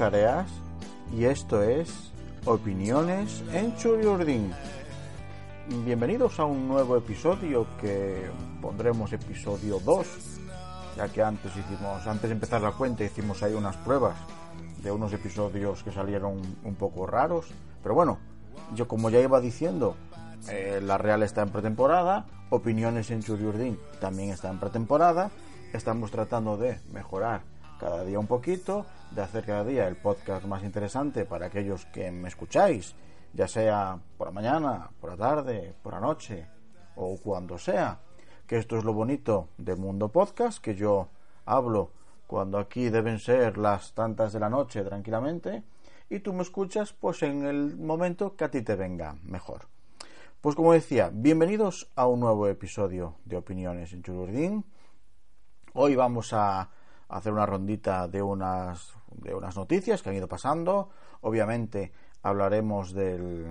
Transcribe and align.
Jareas 0.00 0.48
y 1.14 1.26
esto 1.26 1.62
es 1.62 2.10
Opiniones 2.46 3.44
en 3.52 3.76
Churiurdin. 3.76 4.50
Bienvenidos 5.84 6.40
a 6.40 6.46
un 6.46 6.66
nuevo 6.68 6.96
episodio 6.96 7.66
que 7.78 8.30
pondremos 8.62 9.12
episodio 9.12 9.78
2, 9.78 10.06
ya 10.96 11.06
que 11.08 11.22
antes 11.22 11.52
hicimos, 11.54 12.06
antes 12.06 12.30
de 12.30 12.32
empezar 12.32 12.62
la 12.62 12.72
cuenta 12.72 13.04
hicimos 13.04 13.42
ahí 13.42 13.52
unas 13.52 13.76
pruebas 13.76 14.16
de 14.82 14.90
unos 14.90 15.12
episodios 15.12 15.82
que 15.82 15.92
salieron 15.92 16.40
un 16.64 16.74
poco 16.76 17.06
raros, 17.06 17.48
pero 17.82 17.94
bueno, 17.94 18.20
yo 18.74 18.88
como 18.88 19.10
ya 19.10 19.20
iba 19.20 19.38
diciendo, 19.38 19.96
eh, 20.48 20.80
la 20.82 20.96
Real 20.96 21.22
está 21.22 21.42
en 21.42 21.50
pretemporada, 21.50 22.24
Opiniones 22.48 23.10
en 23.10 23.22
Churiurdin 23.22 23.78
también 24.00 24.30
está 24.30 24.48
en 24.48 24.60
pretemporada, 24.60 25.30
estamos 25.74 26.10
tratando 26.10 26.56
de 26.56 26.80
mejorar 26.90 27.42
cada 27.78 28.02
día 28.02 28.18
un 28.18 28.26
poquito, 28.26 28.86
de 29.10 29.22
hacer 29.22 29.44
cada 29.44 29.64
día 29.64 29.88
el 29.88 29.96
podcast 29.96 30.44
más 30.46 30.62
interesante 30.62 31.24
para 31.24 31.46
aquellos 31.46 31.86
que 31.86 32.10
me 32.10 32.28
escucháis, 32.28 32.94
ya 33.32 33.48
sea 33.48 33.98
por 34.16 34.28
la 34.28 34.32
mañana, 34.32 34.90
por 35.00 35.10
la 35.10 35.16
tarde, 35.16 35.74
por 35.82 35.94
la 35.94 36.00
noche 36.00 36.46
o 36.96 37.16
cuando 37.18 37.58
sea. 37.58 38.00
Que 38.46 38.58
esto 38.58 38.76
es 38.78 38.84
lo 38.84 38.92
bonito 38.92 39.48
del 39.58 39.78
mundo 39.78 40.08
podcast, 40.08 40.62
que 40.62 40.74
yo 40.74 41.08
hablo 41.44 41.90
cuando 42.26 42.58
aquí 42.58 42.88
deben 42.88 43.18
ser 43.18 43.58
las 43.58 43.92
tantas 43.94 44.32
de 44.32 44.40
la 44.40 44.48
noche 44.48 44.82
tranquilamente 44.82 45.64
y 46.08 46.20
tú 46.20 46.32
me 46.32 46.42
escuchas 46.42 46.92
pues 46.92 47.22
en 47.22 47.44
el 47.46 47.76
momento 47.76 48.36
que 48.36 48.44
a 48.44 48.50
ti 48.50 48.62
te 48.62 48.76
venga 48.76 49.16
mejor. 49.22 49.68
Pues 50.40 50.56
como 50.56 50.72
decía, 50.72 51.10
bienvenidos 51.12 51.90
a 51.96 52.06
un 52.06 52.20
nuevo 52.20 52.46
episodio 52.46 53.16
de 53.24 53.36
Opiniones 53.36 53.92
en 53.92 54.02
Chururdín. 54.02 54.64
Hoy 55.74 55.96
vamos 55.96 56.32
a 56.32 56.70
hacer 57.10 57.32
una 57.32 57.46
rondita 57.46 58.08
de 58.08 58.22
unas, 58.22 58.94
de 59.14 59.34
unas 59.34 59.56
noticias 59.56 60.02
que 60.02 60.10
han 60.10 60.16
ido 60.16 60.28
pasando. 60.28 60.90
Obviamente 61.20 61.92
hablaremos 62.22 62.92
del, 62.92 63.46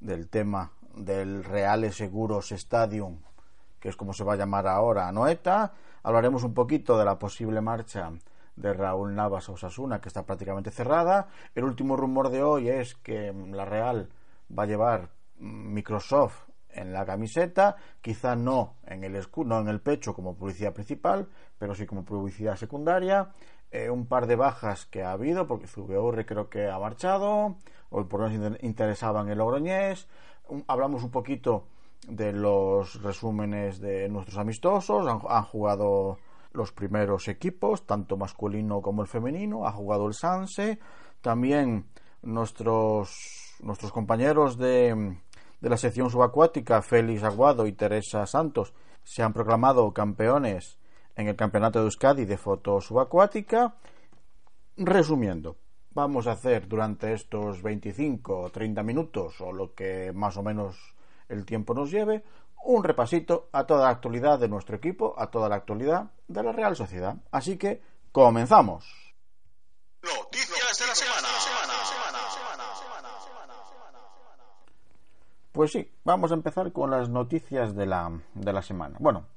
del 0.00 0.28
tema 0.28 0.72
del 0.94 1.44
Reales 1.44 1.96
Seguros 1.96 2.52
Stadium, 2.52 3.20
que 3.80 3.88
es 3.88 3.96
como 3.96 4.12
se 4.12 4.24
va 4.24 4.34
a 4.34 4.36
llamar 4.36 4.66
ahora 4.66 5.10
Noeta. 5.12 5.72
Hablaremos 6.02 6.44
un 6.44 6.54
poquito 6.54 6.98
de 6.98 7.04
la 7.04 7.18
posible 7.18 7.60
marcha 7.60 8.12
de 8.56 8.72
Raúl 8.72 9.14
Navas 9.14 9.48
a 9.48 9.52
Osasuna, 9.52 10.00
que 10.00 10.08
está 10.08 10.24
prácticamente 10.24 10.70
cerrada. 10.70 11.28
El 11.54 11.64
último 11.64 11.96
rumor 11.96 12.30
de 12.30 12.42
hoy 12.42 12.68
es 12.68 12.94
que 12.94 13.32
la 13.32 13.64
Real 13.64 14.08
va 14.56 14.64
a 14.64 14.66
llevar 14.66 15.10
Microsoft 15.38 16.44
en 16.70 16.92
la 16.92 17.04
camiseta, 17.04 17.76
quizá 18.00 18.34
no 18.36 18.76
en 18.84 19.04
el 19.04 19.16
escudo, 19.16 19.48
no 19.48 19.60
en 19.60 19.68
el 19.68 19.80
pecho 19.80 20.14
como 20.14 20.34
publicidad 20.34 20.72
principal, 20.72 21.28
pero 21.58 21.74
sí 21.74 21.86
como 21.86 22.04
publicidad 22.04 22.56
secundaria. 22.56 23.30
Eh, 23.74 23.90
un 23.90 24.06
par 24.06 24.28
de 24.28 24.36
bajas 24.36 24.86
que 24.86 25.02
ha 25.02 25.10
habido, 25.10 25.48
porque 25.48 25.66
Zubeurre 25.66 26.24
creo 26.24 26.48
que 26.48 26.68
ha 26.68 26.78
marchado, 26.78 27.56
o 27.90 28.04
por 28.06 28.20
menos 28.20 28.56
interesaban 28.62 29.28
el 29.28 29.38
Logroñés. 29.38 30.06
hablamos 30.68 31.02
un 31.02 31.10
poquito 31.10 31.66
de 32.06 32.32
los 32.32 33.02
resúmenes 33.02 33.80
de 33.80 34.08
nuestros 34.08 34.38
amistosos, 34.38 35.08
han, 35.08 35.18
han, 35.28 35.42
jugado 35.42 36.18
los 36.52 36.70
primeros 36.70 37.26
equipos, 37.26 37.84
tanto 37.84 38.16
masculino 38.16 38.80
como 38.80 39.02
el 39.02 39.08
femenino, 39.08 39.66
ha 39.66 39.72
jugado 39.72 40.06
el 40.06 40.14
Sanse, 40.14 40.78
también 41.20 41.86
nuestros, 42.22 43.56
nuestros 43.58 43.90
compañeros 43.90 44.56
de, 44.56 45.18
de 45.60 45.68
la 45.68 45.76
sección 45.76 46.10
subacuática, 46.10 46.80
Félix 46.80 47.24
Aguado 47.24 47.66
y 47.66 47.72
Teresa 47.72 48.24
Santos, 48.24 48.72
se 49.02 49.24
han 49.24 49.32
proclamado 49.32 49.92
campeones 49.92 50.78
en 51.16 51.28
el 51.28 51.36
Campeonato 51.36 51.78
de 51.78 51.86
Euskadi 51.86 52.24
de 52.24 52.36
Foto 52.36 52.80
Subacuática. 52.80 53.74
Resumiendo, 54.76 55.56
vamos 55.92 56.26
a 56.26 56.32
hacer 56.32 56.68
durante 56.68 57.12
estos 57.12 57.62
25 57.62 58.38
o 58.38 58.50
30 58.50 58.82
minutos, 58.82 59.40
o 59.40 59.52
lo 59.52 59.74
que 59.74 60.12
más 60.12 60.36
o 60.36 60.42
menos 60.42 60.94
el 61.28 61.44
tiempo 61.44 61.74
nos 61.74 61.90
lleve, 61.90 62.24
un 62.64 62.82
repasito 62.82 63.48
a 63.52 63.64
toda 63.64 63.84
la 63.84 63.90
actualidad 63.90 64.38
de 64.38 64.48
nuestro 64.48 64.76
equipo, 64.76 65.14
a 65.18 65.30
toda 65.30 65.48
la 65.48 65.56
actualidad 65.56 66.10
de 66.28 66.42
la 66.42 66.52
Real 66.52 66.76
Sociedad. 66.76 67.16
Así 67.30 67.56
que, 67.56 67.82
comenzamos. 68.10 69.14
Noticias 70.02 70.78
de 70.78 70.86
la 70.86 70.94
semana. 70.94 71.34
Pues 75.54 75.70
sí, 75.70 75.88
vamos 76.02 76.32
a 76.32 76.34
empezar 76.34 76.72
con 76.72 76.90
las 76.90 77.08
noticias 77.08 77.76
de 77.76 77.86
la, 77.86 78.10
de 78.34 78.52
la 78.52 78.60
semana. 78.60 78.96
Bueno, 78.98 79.28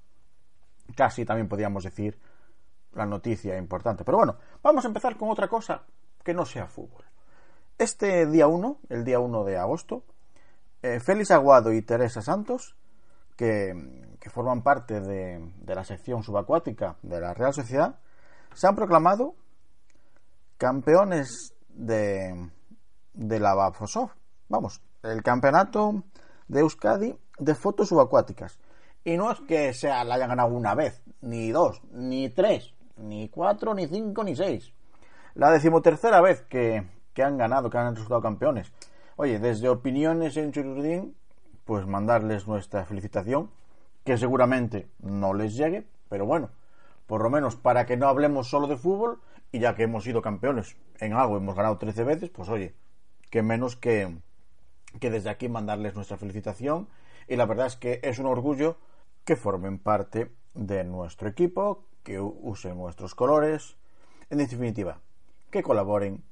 casi 0.96 1.26
también 1.26 1.48
podríamos 1.48 1.84
decir 1.84 2.20
la 2.94 3.06
noticia 3.06 3.58
importante. 3.58 4.04
Pero 4.04 4.18
bueno, 4.18 4.38
vamos 4.64 4.86
a 4.86 4.88
empezar 4.88 5.18
con 5.18 5.30
otra 5.30 5.48
cosa 5.48 5.84
que 6.24 6.34
no 6.34 6.46
sea 6.46 6.68
fútbol. 6.68 7.06
Este 7.78 8.26
día 8.26 8.48
1, 8.48 8.80
el 8.90 9.04
día 9.04 9.20
1 9.20 9.44
de 9.44 9.58
agosto, 9.58 10.04
eh, 10.82 11.00
Félix 11.00 11.32
Aguado 11.32 11.72
y 11.72 11.82
Teresa 11.82 12.22
Santos, 12.22 12.76
que, 13.36 13.74
forman 14.32 14.62
parte 14.62 15.00
de, 15.00 15.54
de, 15.62 15.76
la 15.76 15.86
sección 15.86 16.22
subacuática 16.22 16.98
de 17.02 17.22
la 17.22 17.34
Real 17.34 17.54
Sociedad, 17.54 17.98
se 18.54 18.68
han 18.68 18.76
proclamado 18.76 19.36
campeones 20.58 21.54
de, 21.70 22.50
de 23.14 23.40
la 23.40 23.54
Bafosov. 23.54 24.12
Vamos, 24.50 24.82
el 25.04 25.24
campeonato 25.24 26.04
de 26.48 26.60
Euskadi 26.60 27.18
de 27.40 27.56
fotos 27.56 27.90
subacuáticas. 27.90 28.60
Y 29.04 29.18
no 29.18 29.32
es 29.32 29.40
que 29.42 29.74
sea, 29.74 30.04
la 30.04 30.16
hayan 30.16 30.30
ganado 30.30 30.54
una 30.54 30.76
vez, 30.76 31.02
ni 31.22 31.52
dos, 31.52 31.82
ni 31.92 32.30
tres, 32.30 32.74
ni 32.98 33.30
cuatro, 33.30 33.74
ni 33.74 33.88
cinco, 33.88 34.24
ni 34.24 34.36
seis. 34.36 34.74
La 35.34 35.52
decimotercera 35.52 36.22
vez 36.22 36.42
que, 36.42 36.84
que 37.14 37.24
han 37.24 37.38
ganado, 37.38 37.70
que 37.70 37.78
han 37.78 37.96
resultado 37.96 38.22
campeones. 38.22 38.72
Oye, 39.16 39.40
desde 39.40 39.70
Opiniones 39.70 40.36
en 40.38 40.52
Chururdín, 40.52 41.16
pues 41.66 41.86
mandarles 41.86 42.48
nuestra 42.48 42.86
felicitación, 42.86 43.50
que 44.04 44.18
seguramente 44.18 44.90
no 45.00 45.34
les 45.34 45.56
llegue, 45.56 45.88
pero 46.10 46.26
bueno, 46.26 46.50
por 47.08 47.22
lo 47.22 47.30
menos 47.30 47.56
para 47.56 47.86
que 47.86 47.98
no 47.98 48.08
hablemos 48.08 48.50
solo 48.50 48.68
de 48.68 48.78
fútbol, 48.78 49.20
y 49.52 49.60
ya 49.60 49.76
que 49.76 49.84
hemos 49.84 50.04
sido 50.04 50.22
campeones 50.22 50.76
en 51.00 51.14
algo, 51.14 51.38
hemos 51.38 51.56
ganado 51.56 51.78
13 51.78 52.04
veces, 52.04 52.30
pues 52.30 52.50
oye, 52.50 52.74
que 53.30 53.42
menos 53.42 53.76
que, 53.76 54.18
que 55.00 55.10
desde 55.10 55.30
aquí 55.30 55.50
mandarles 55.50 55.96
nuestra 55.96 56.18
felicitación 56.18 56.88
y 57.28 57.36
la 57.36 57.46
verdad 57.46 57.68
es 57.68 57.76
que 57.76 58.00
es 58.04 58.20
un 58.20 58.26
orgullo 58.26 58.78
que 59.28 59.36
formen 59.36 59.78
parte 59.78 60.32
de 60.54 60.86
nuestro 60.86 61.28
equipo, 61.28 61.84
que 62.02 62.18
usen 62.18 62.78
nuestros 62.78 63.14
colores, 63.14 63.76
en 64.30 64.38
definitiva, 64.38 65.02
que 65.52 65.62
colaboren 65.62 66.24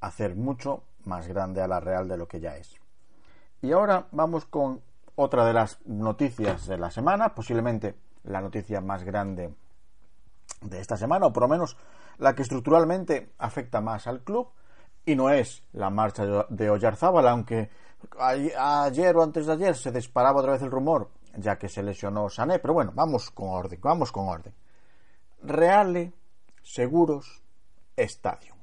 a 0.00 0.08
hacer 0.08 0.34
mucho 0.34 0.82
más 1.04 1.28
grande 1.28 1.62
a 1.62 1.68
la 1.68 1.78
Real 1.78 2.08
de 2.08 2.16
lo 2.16 2.26
que 2.26 2.40
ya 2.40 2.56
es. 2.56 2.74
Y 3.62 3.70
ahora 3.70 4.08
vamos 4.10 4.46
con 4.46 4.80
otra 5.14 5.46
de 5.46 5.52
las 5.52 5.78
noticias 5.86 6.66
de 6.66 6.76
la 6.76 6.90
semana, 6.90 7.36
posiblemente 7.36 7.94
la 8.24 8.40
noticia 8.40 8.80
más 8.80 9.04
grande 9.04 9.54
de 10.60 10.80
esta 10.80 10.96
semana, 10.96 11.26
o 11.26 11.32
por 11.32 11.44
lo 11.44 11.48
menos 11.48 11.76
la 12.18 12.34
que 12.34 12.42
estructuralmente 12.42 13.30
afecta 13.38 13.80
más 13.80 14.08
al 14.08 14.24
club, 14.24 14.48
y 15.06 15.14
no 15.14 15.30
es 15.30 15.62
la 15.72 15.90
marcha 15.90 16.24
de 16.48 16.68
Oyarzábal, 16.68 17.28
aunque 17.28 17.70
ayer 18.18 19.16
o 19.16 19.22
antes 19.22 19.46
de 19.46 19.52
ayer 19.52 19.76
se 19.76 19.92
disparaba 19.92 20.40
otra 20.40 20.52
vez 20.54 20.62
el 20.62 20.72
rumor, 20.72 21.10
ya 21.36 21.58
que 21.58 21.68
se 21.68 21.82
lesionó 21.82 22.28
Sané, 22.28 22.58
pero 22.58 22.74
bueno, 22.74 22.92
vamos 22.94 23.30
con 23.30 23.48
orden, 23.48 23.78
vamos 23.82 24.12
con 24.12 24.28
orden. 24.28 24.54
Reale 25.42 26.12
Seguros 26.62 27.42
Estadio. 27.96 28.54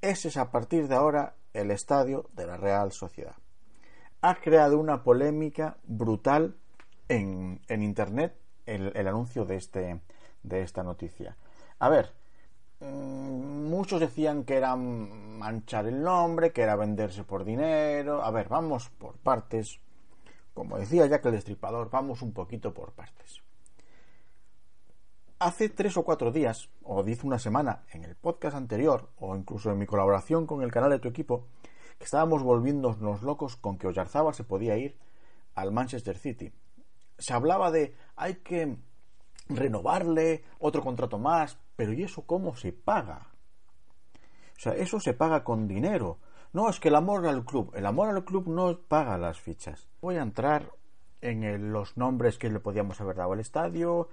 Ese 0.00 0.28
es 0.28 0.36
a 0.36 0.50
partir 0.50 0.88
de 0.88 0.94
ahora 0.94 1.34
el 1.52 1.70
estadio 1.70 2.30
de 2.34 2.46
la 2.46 2.56
Real 2.56 2.92
Sociedad. 2.92 3.36
Ha 4.20 4.36
creado 4.36 4.78
una 4.78 5.02
polémica 5.02 5.76
brutal 5.84 6.56
en, 7.08 7.60
en 7.68 7.82
Internet 7.82 8.36
el, 8.66 8.92
el 8.94 9.08
anuncio 9.08 9.44
de, 9.44 9.56
este, 9.56 10.00
de 10.42 10.62
esta 10.62 10.82
noticia. 10.82 11.36
A 11.78 11.88
ver, 11.88 12.12
Mm, 12.80 13.68
muchos 13.68 13.98
decían 14.00 14.44
que 14.44 14.56
era 14.56 14.76
manchar 14.76 15.86
el 15.86 16.00
nombre, 16.00 16.52
que 16.52 16.62
era 16.62 16.76
venderse 16.76 17.24
por 17.24 17.44
dinero. 17.44 18.22
A 18.22 18.30
ver, 18.30 18.48
vamos 18.48 18.88
por 18.90 19.16
partes. 19.18 19.80
Como 20.58 20.76
decía 20.76 21.08
que 21.20 21.28
el 21.28 21.34
Destripador, 21.34 21.88
vamos 21.88 22.20
un 22.20 22.32
poquito 22.32 22.74
por 22.74 22.90
partes. 22.90 23.44
Hace 25.38 25.68
tres 25.68 25.96
o 25.96 26.02
cuatro 26.02 26.32
días, 26.32 26.68
o 26.82 27.04
dice 27.04 27.24
una 27.24 27.38
semana, 27.38 27.84
en 27.92 28.02
el 28.02 28.16
podcast 28.16 28.56
anterior, 28.56 29.08
o 29.18 29.36
incluso 29.36 29.70
en 29.70 29.78
mi 29.78 29.86
colaboración 29.86 30.48
con 30.48 30.62
el 30.62 30.72
canal 30.72 30.90
de 30.90 30.98
tu 30.98 31.06
equipo, 31.06 31.46
que 31.96 32.06
estábamos 32.06 32.42
volviéndonos 32.42 33.22
locos 33.22 33.54
con 33.54 33.78
que 33.78 33.86
Oyarzábal 33.86 34.34
se 34.34 34.42
podía 34.42 34.76
ir 34.76 34.98
al 35.54 35.70
Manchester 35.70 36.18
City. 36.18 36.52
Se 37.18 37.34
hablaba 37.34 37.70
de 37.70 37.94
hay 38.16 38.38
que 38.38 38.78
renovarle 39.48 40.42
otro 40.58 40.82
contrato 40.82 41.20
más, 41.20 41.56
pero 41.76 41.92
¿y 41.92 42.02
eso 42.02 42.22
cómo 42.22 42.56
se 42.56 42.72
paga? 42.72 43.28
O 44.56 44.60
sea, 44.60 44.72
eso 44.74 44.98
se 44.98 45.14
paga 45.14 45.44
con 45.44 45.68
dinero. 45.68 46.18
No, 46.52 46.68
es 46.68 46.80
que 46.80 46.88
el 46.88 46.94
amor 46.94 47.26
al 47.26 47.44
club. 47.44 47.72
El 47.74 47.86
amor 47.86 48.08
al 48.08 48.24
club 48.24 48.48
no 48.48 48.78
paga 48.78 49.18
las 49.18 49.38
fichas. 49.38 49.88
Voy 50.00 50.16
a 50.16 50.22
entrar 50.22 50.72
en 51.20 51.72
los 51.72 51.96
nombres 51.96 52.38
que 52.38 52.48
le 52.48 52.60
podíamos 52.60 53.00
haber 53.00 53.16
dado 53.16 53.32
al 53.32 53.40
estadio, 53.40 54.08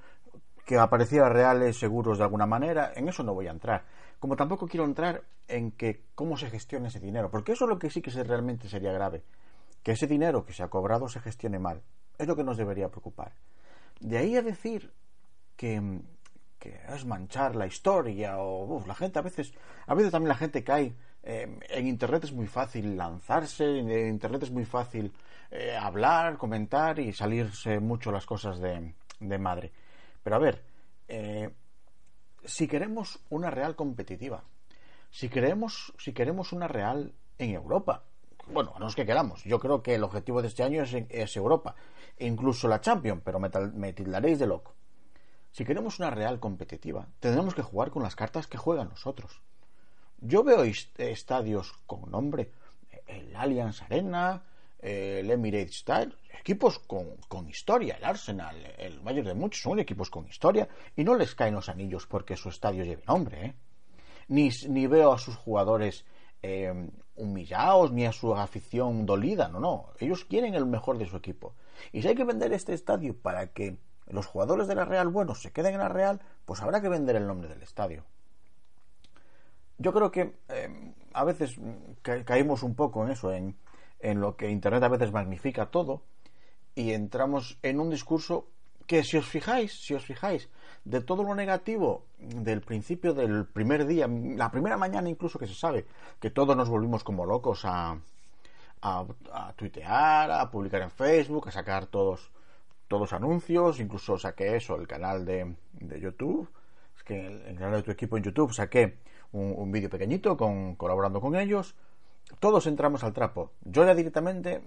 que 0.65 0.77
apareciera 0.77 1.29
reales 1.29 1.77
seguros 1.77 2.17
de 2.17 2.23
alguna 2.23 2.45
manera. 2.45 2.91
En 2.95 3.07
eso 3.07 3.23
no 3.23 3.33
voy 3.33 3.47
a 3.47 3.51
entrar. 3.51 3.85
como 4.19 4.35
tampoco 4.35 4.67
quiero 4.67 4.85
entrar 4.85 5.23
en 5.47 5.71
que 5.71 6.05
cómo 6.15 6.37
se 6.37 6.49
gestiona 6.49 6.87
ese 6.87 6.99
dinero, 6.99 7.29
porque 7.29 7.51
eso 7.51 7.65
es 7.65 7.69
lo 7.69 7.77
que 7.77 7.89
sí 7.89 8.01
que 8.01 8.11
realmente 8.23 8.67
sería 8.67 8.91
grave, 8.91 9.23
que 9.83 9.91
ese 9.91 10.07
dinero 10.07 10.45
que 10.45 10.53
se 10.53 10.63
ha 10.63 10.69
cobrado 10.69 11.07
se 11.07 11.19
gestione 11.19 11.59
mal, 11.59 11.83
es 12.17 12.27
lo 12.27 12.35
que 12.35 12.43
nos 12.43 12.57
debería 12.57 12.89
preocupar. 12.89 13.33
De 13.99 14.17
ahí 14.17 14.35
a 14.35 14.41
decir 14.41 14.91
que, 15.55 16.01
es 16.89 17.05
manchar 17.05 17.55
la 17.55 17.67
historia 17.67 18.39
o 18.39 18.83
la 18.87 18.95
gente 18.95 19.19
a 19.19 19.21
veces, 19.21 19.53
a 19.85 19.93
veces 19.93 20.11
también 20.11 20.29
la 20.29 20.35
gente 20.35 20.63
cae 20.63 20.95
eh, 21.27 21.57
en 21.69 21.87
internet 21.87 22.23
es 22.25 22.31
muy 22.31 22.45
fácil 22.45 22.95
lanzarse, 22.95 23.79
en 23.79 23.89
internet 24.09 24.43
es 24.43 24.51
muy 24.51 24.63
fácil 24.63 25.11
eh, 25.49 25.75
hablar, 25.75 26.37
comentar 26.37 26.99
y 26.99 27.13
salirse 27.13 27.79
mucho 27.79 28.11
las 28.11 28.27
cosas 28.27 28.59
de, 28.59 28.93
madre. 29.39 29.71
Pero 30.21 30.35
a 30.35 30.39
ver, 30.39 30.63
eh, 31.07 31.49
si 32.43 32.67
queremos 32.67 33.19
una 33.31 33.49
real 33.49 33.75
competitiva, 33.75 34.43
si 35.09 35.27
queremos, 35.27 35.93
si 35.97 36.13
queremos 36.13 36.53
una 36.53 36.67
real 36.67 37.11
en 37.39 37.55
Europa, 37.55 38.03
bueno, 38.45 38.75
no 38.79 38.87
es 38.87 38.93
que 38.93 39.07
queramos, 39.07 39.43
yo 39.45 39.59
creo 39.59 39.81
que 39.81 39.95
el 39.95 40.03
objetivo 40.03 40.43
de 40.43 40.49
este 40.49 40.61
año 40.61 40.83
es, 40.83 41.35
Europa, 41.35 41.73
e 42.17 42.27
incluso 42.27 42.67
la 42.67 42.81
Champions, 42.81 43.23
pero 43.25 43.39
me, 43.39 43.49
me 43.73 43.93
tildaréis 43.93 44.37
de 44.37 44.45
loco. 44.45 44.75
Si 45.51 45.65
queremos 45.65 45.97
una 45.97 46.11
real 46.11 46.39
competitiva, 46.39 47.07
tendremos 47.19 47.55
que 47.55 47.63
jugar 47.63 47.89
con 47.89 48.03
las 48.03 48.15
cartas 48.15 48.45
que 48.45 48.59
juegan 48.59 48.89
nosotros. 48.89 49.41
Yo 50.19 50.43
veo 50.43 50.63
estadios 50.63 51.73
con 51.85 52.09
nombre, 52.09 52.51
el 53.07 53.35
Allianz 53.35 53.81
Arena, 53.83 54.43
el 54.79 55.29
Emirates 55.29 55.79
Style, 55.79 56.15
equipos 56.39 56.79
con, 56.79 57.49
historia, 57.49 57.95
el 57.95 58.03
Arsenal, 58.03 58.55
el 58.77 58.99
Bayern 58.99 59.27
de 59.27 59.33
muchos 59.33 59.61
son 59.61 59.79
equipos 59.79 60.09
con 60.09 60.27
historia 60.27 60.67
y 60.95 61.03
no 61.03 61.15
les 61.15 61.33
caen 61.35 61.55
los 61.55 61.69
anillos 61.69 62.05
porque 62.07 62.37
su 62.37 62.49
estadio 62.49 62.83
lleve 62.83 63.03
nombre, 63.07 63.45
¿eh? 63.45 63.55
Ni, 64.27 64.49
ni 64.69 64.87
veo 64.87 65.11
a 65.11 65.19
sus 65.19 65.35
jugadores 65.35 66.05
eh, 66.41 66.89
humillados 67.15 67.91
ni 67.91 68.05
a 68.05 68.11
su 68.11 68.35
afición 68.35 69.05
dolida, 69.05 69.47
no, 69.47 69.59
no, 69.59 69.89
ellos 69.99 70.25
quieren 70.25 70.55
el 70.55 70.65
mejor 70.65 70.97
de 70.97 71.07
su 71.07 71.17
equipo. 71.17 71.55
Y 71.91 72.01
si 72.01 72.07
hay 72.07 72.15
que 72.15 72.23
vender 72.23 72.53
este 72.53 72.73
estadio 72.73 73.15
para 73.19 73.47
que 73.47 73.77
los 74.07 74.25
jugadores 74.25 74.67
de 74.67 74.75
la 74.75 74.85
Real 74.85 75.09
buenos 75.09 75.41
se 75.41 75.51
queden 75.51 75.73
en 75.73 75.79
la 75.79 75.89
Real, 75.89 76.21
pues 76.45 76.61
habrá 76.61 76.81
que 76.81 76.89
vender 76.89 77.15
el 77.15 77.27
nombre 77.27 77.49
del 77.49 77.61
estadio. 77.61 78.05
Yo 79.77 79.93
creo 79.93 80.11
que 80.11 80.33
eh, 80.49 80.93
a 81.13 81.23
veces 81.23 81.55
caímos 82.25 82.63
un 82.63 82.75
poco 82.75 83.03
en 83.03 83.11
eso, 83.11 83.31
en 83.31 83.55
en 83.99 84.21
lo 84.21 84.35
que 84.35 84.49
Internet 84.49 84.83
a 84.83 84.89
veces 84.89 85.11
magnifica 85.11 85.67
todo 85.67 86.01
y 86.75 86.91
entramos 86.91 87.57
en 87.63 87.79
un 87.79 87.89
discurso 87.89 88.47
que 88.85 89.03
si 89.03 89.17
os 89.17 89.25
fijáis, 89.25 89.73
si 89.73 89.95
os 89.95 90.05
fijáis, 90.05 90.47
de 90.83 91.01
todo 91.01 91.23
lo 91.23 91.33
negativo 91.33 92.05
del 92.19 92.61
principio 92.61 93.15
del 93.15 93.45
primer 93.45 93.87
día, 93.87 94.07
la 94.07 94.51
primera 94.51 94.77
mañana 94.77 95.09
incluso 95.09 95.39
que 95.39 95.47
se 95.47 95.55
sabe, 95.55 95.87
que 96.19 96.29
todos 96.29 96.55
nos 96.55 96.69
volvimos 96.69 97.03
como 97.03 97.25
locos 97.25 97.65
a, 97.65 97.97
a, 98.81 99.53
tuitear, 99.55 100.29
a 100.29 100.51
publicar 100.51 100.83
en 100.83 100.91
Facebook, 100.91 101.47
a 101.47 101.51
sacar 101.51 101.87
todos, 101.87 102.29
todos 102.87 103.11
anuncios, 103.13 103.79
incluso 103.79 104.19
saqué 104.19 104.55
eso, 104.55 104.75
el 104.75 104.87
canal 104.87 105.25
de, 105.25 105.55
de 105.73 105.99
YouTube, 105.99 106.47
es 106.95 107.03
que 107.03 107.25
el, 107.25 107.41
el, 107.41 107.55
canal 107.55 107.77
de 107.77 107.83
tu 107.83 107.91
equipo 107.91 108.17
en 108.17 108.23
YouTube 108.23 108.53
saqué 108.53 108.99
un, 109.31 109.71
vídeo 109.71 109.89
pequeñito 109.89 110.37
con, 110.37 110.75
colaborando 110.75 111.19
con 111.19 111.35
ellos, 111.35 111.75
todos 112.39 112.67
entramos 112.67 113.03
al 113.03 113.13
trapo. 113.13 113.51
Yo 113.61 113.85
ya 113.85 113.93
directamente, 113.93 114.61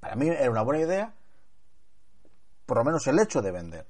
para 0.00 0.16
mí 0.16 0.28
era 0.28 0.50
una 0.50 0.62
buena 0.62 0.84
idea, 0.84 1.14
por 2.66 2.78
lo 2.78 2.84
menos 2.84 3.06
el 3.06 3.18
hecho 3.18 3.40
de 3.40 3.50
vender. 3.50 3.86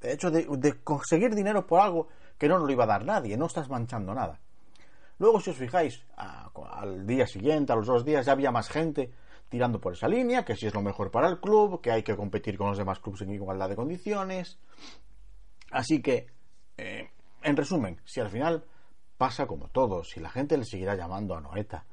De 0.00 0.12
hecho, 0.12 0.30
de, 0.30 0.80
conseguir 0.82 1.34
dinero 1.34 1.66
por 1.66 1.80
algo 1.80 2.08
que 2.38 2.48
no 2.48 2.58
nos 2.58 2.66
lo 2.66 2.72
iba 2.72 2.84
a 2.84 2.88
dar 2.88 3.04
nadie, 3.04 3.36
no 3.36 3.46
estás 3.46 3.68
manchando 3.68 4.14
nada. 4.14 4.40
Luego, 5.18 5.40
si 5.40 5.50
os 5.50 5.56
fijáis, 5.56 6.02
al 6.16 7.06
día 7.06 7.26
siguiente, 7.26 7.72
a 7.72 7.76
los 7.76 7.86
dos 7.86 8.04
días, 8.04 8.24
ya 8.24 8.32
había 8.32 8.50
más 8.50 8.68
gente 8.68 9.10
tirando 9.50 9.80
por 9.80 9.92
esa 9.92 10.08
línea, 10.08 10.44
que 10.44 10.56
si 10.56 10.66
es 10.66 10.74
lo 10.74 10.80
mejor 10.80 11.10
para 11.10 11.28
el 11.28 11.40
club, 11.40 11.82
que 11.82 11.90
hay 11.90 12.02
que 12.02 12.16
competir 12.16 12.56
con 12.56 12.68
los 12.68 12.78
demás 12.78 13.00
clubes 13.00 13.20
en 13.22 13.32
igualdad 13.32 13.68
de 13.68 13.76
condiciones. 13.76 14.58
Así 15.70 16.00
que, 16.00 16.28
eh, 16.78 17.10
en 17.42 17.56
resumen, 17.56 18.00
si 18.04 18.20
al 18.20 18.30
final 18.30 18.64
pasa 19.20 19.46
como 19.46 19.68
todo, 19.68 20.02
si 20.02 20.18
la 20.18 20.30
gente 20.30 20.56
le 20.56 20.64
seguirá 20.64 20.94
llamando 20.94 21.36
a 21.36 21.42
Noeta, 21.42 21.84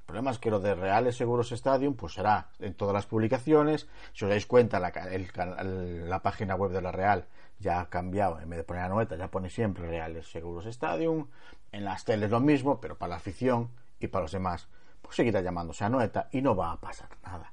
el 0.00 0.04
problema 0.04 0.32
es 0.32 0.38
que 0.38 0.50
lo 0.50 0.60
de 0.60 0.74
Reales 0.74 1.16
Seguros 1.16 1.50
Stadium 1.50 1.94
pues 1.94 2.12
será 2.12 2.50
en 2.58 2.74
todas 2.74 2.92
las 2.92 3.06
publicaciones. 3.06 3.88
Si 4.12 4.26
os 4.26 4.28
dais 4.28 4.44
cuenta, 4.44 4.78
la, 4.78 4.92
la 4.92 6.20
página 6.20 6.56
web 6.56 6.72
de 6.72 6.82
la 6.82 6.92
Real 6.92 7.26
ya 7.58 7.80
ha 7.80 7.88
cambiado. 7.88 8.38
En 8.38 8.50
vez 8.50 8.58
de 8.58 8.64
poner 8.64 8.82
a 8.82 8.88
Noeta, 8.90 9.16
ya 9.16 9.30
pone 9.30 9.48
siempre 9.48 9.88
Reales 9.88 10.30
Seguros 10.30 10.66
Stadium. 10.66 11.28
En 11.72 11.86
las 11.86 12.04
teles 12.04 12.30
lo 12.30 12.40
mismo, 12.40 12.82
pero 12.82 12.98
para 12.98 13.10
la 13.10 13.16
afición 13.16 13.70
y 13.98 14.08
para 14.08 14.24
los 14.24 14.32
demás, 14.32 14.68
pues 15.00 15.16
seguirá 15.16 15.40
llamándose 15.40 15.84
a 15.84 15.88
Noeta 15.88 16.28
y 16.32 16.42
no 16.42 16.54
va 16.54 16.72
a 16.72 16.78
pasar 16.78 17.08
nada. 17.24 17.50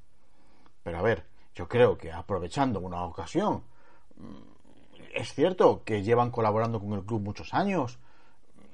Pero 0.83 0.98
a 0.98 1.01
ver, 1.01 1.25
yo 1.56 1.69
creo 1.69 1.98
que 1.98 2.12
aprovechando 2.12 2.81
una 2.81 3.06
ocasión, 3.06 3.63
mm, 4.18 4.51
es 5.13 5.33
cierto 5.33 5.86
que 5.86 6.04
llevan 6.04 6.31
colaborando 6.31 6.81
con 6.81 6.92
el 6.92 7.06
club 7.06 7.22
muchos 7.22 7.54
años, 7.54 7.98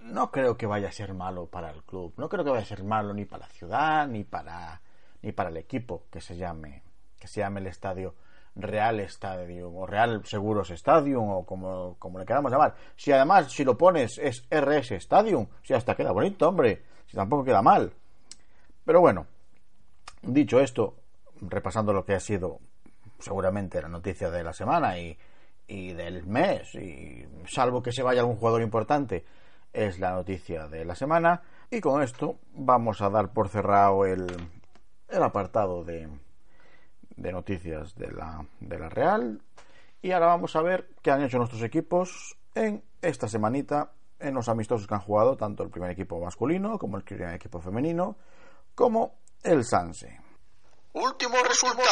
no 0.08 0.32
creo 0.32 0.58
que 0.58 0.66
vaya 0.66 0.90
a 0.90 0.92
ser 0.92 1.14
malo 1.14 1.48
para 1.48 1.72
el 1.72 1.84
club. 1.84 2.14
No 2.18 2.30
creo 2.30 2.44
que 2.44 2.52
vaya 2.52 2.64
a 2.64 2.66
ser 2.66 2.84
malo 2.84 3.14
ni 3.14 3.26
para 3.26 3.48
la 3.48 3.54
ciudad, 3.54 4.08
ni 4.08 4.24
para, 4.24 4.82
ni 5.22 5.32
para 5.32 5.50
el 5.50 5.58
equipo 5.58 6.06
que 6.12 6.22
se 6.22 6.38
llame, 6.38 6.84
que 7.20 7.28
se 7.28 7.42
llame 7.42 7.60
el 7.60 7.68
estadio 7.68 8.16
Real 8.56 9.00
Stadium 9.02 9.76
o 9.76 9.86
Real 9.86 10.26
Seguros 10.26 10.72
Stadium 10.72 11.30
o 11.30 11.46
como, 11.46 11.96
como 12.00 12.20
le 12.20 12.26
queramos 12.26 12.52
llamar. 12.52 12.76
Si 12.96 13.12
además, 13.12 13.52
si 13.52 13.64
lo 13.64 13.78
pones 13.78 14.18
es 14.18 14.48
RS 14.50 14.92
Stadium, 14.94 15.48
si 15.64 15.74
hasta 15.74 15.96
queda 15.96 16.12
bonito, 16.12 16.48
hombre, 16.48 16.84
si 17.06 17.16
tampoco 17.16 17.44
queda 17.44 17.62
mal. 17.62 17.94
Pero 18.84 19.02
bueno, 19.02 19.28
dicho 20.22 20.60
esto, 20.60 20.96
repasando 21.42 21.94
lo 21.94 22.04
que 22.06 22.16
ha 22.16 22.20
sido 22.20 22.60
seguramente 23.20 23.82
la 23.82 23.90
noticia 23.90 24.30
de 24.30 24.44
la 24.44 24.54
semana 24.54 24.98
y, 24.98 25.18
y 25.68 25.94
del 25.94 26.26
mes, 26.26 26.74
y 26.76 27.26
salvo 27.48 27.82
que 27.82 27.92
se 27.92 28.04
vaya 28.04 28.22
algún 28.22 28.38
jugador 28.38 28.62
importante, 28.62 29.26
es 29.74 30.00
la 30.00 30.12
noticia 30.12 30.68
de 30.68 30.86
la 30.86 30.96
semana. 30.96 31.42
Y 31.70 31.82
con 31.82 32.02
esto 32.02 32.40
vamos 32.54 33.02
a 33.02 33.10
dar 33.10 33.34
por 33.34 33.50
cerrado 33.50 34.06
el, 34.06 34.26
el 35.10 35.24
apartado 35.24 35.84
de, 35.84 36.08
de 37.16 37.32
noticias 37.32 37.96
de 37.96 38.12
la, 38.12 38.46
de 38.60 38.80
la 38.80 38.90
Real. 38.90 39.42
Y 40.02 40.12
ahora 40.12 40.28
vamos 40.28 40.56
a 40.56 40.62
ver 40.62 40.90
qué 41.02 41.12
han 41.12 41.24
hecho 41.24 41.38
nuestros 41.38 41.64
equipos 41.64 42.38
en 42.56 42.84
esta 43.02 43.28
semanita, 43.28 43.92
en 44.20 44.34
los 44.34 44.50
amistosos 44.50 44.88
que 44.88 44.94
han 44.94 45.02
jugado, 45.02 45.36
tanto 45.38 45.64
el 45.64 45.70
primer 45.70 45.92
equipo 45.92 46.20
masculino 46.20 46.78
como 46.80 46.98
el 46.98 47.04
primer 47.04 47.34
equipo 47.34 47.60
femenino, 47.60 48.16
como 48.74 49.20
el 49.44 49.64
Sanse. 49.64 50.20
Último 50.94 51.36
resultado. 51.44 51.88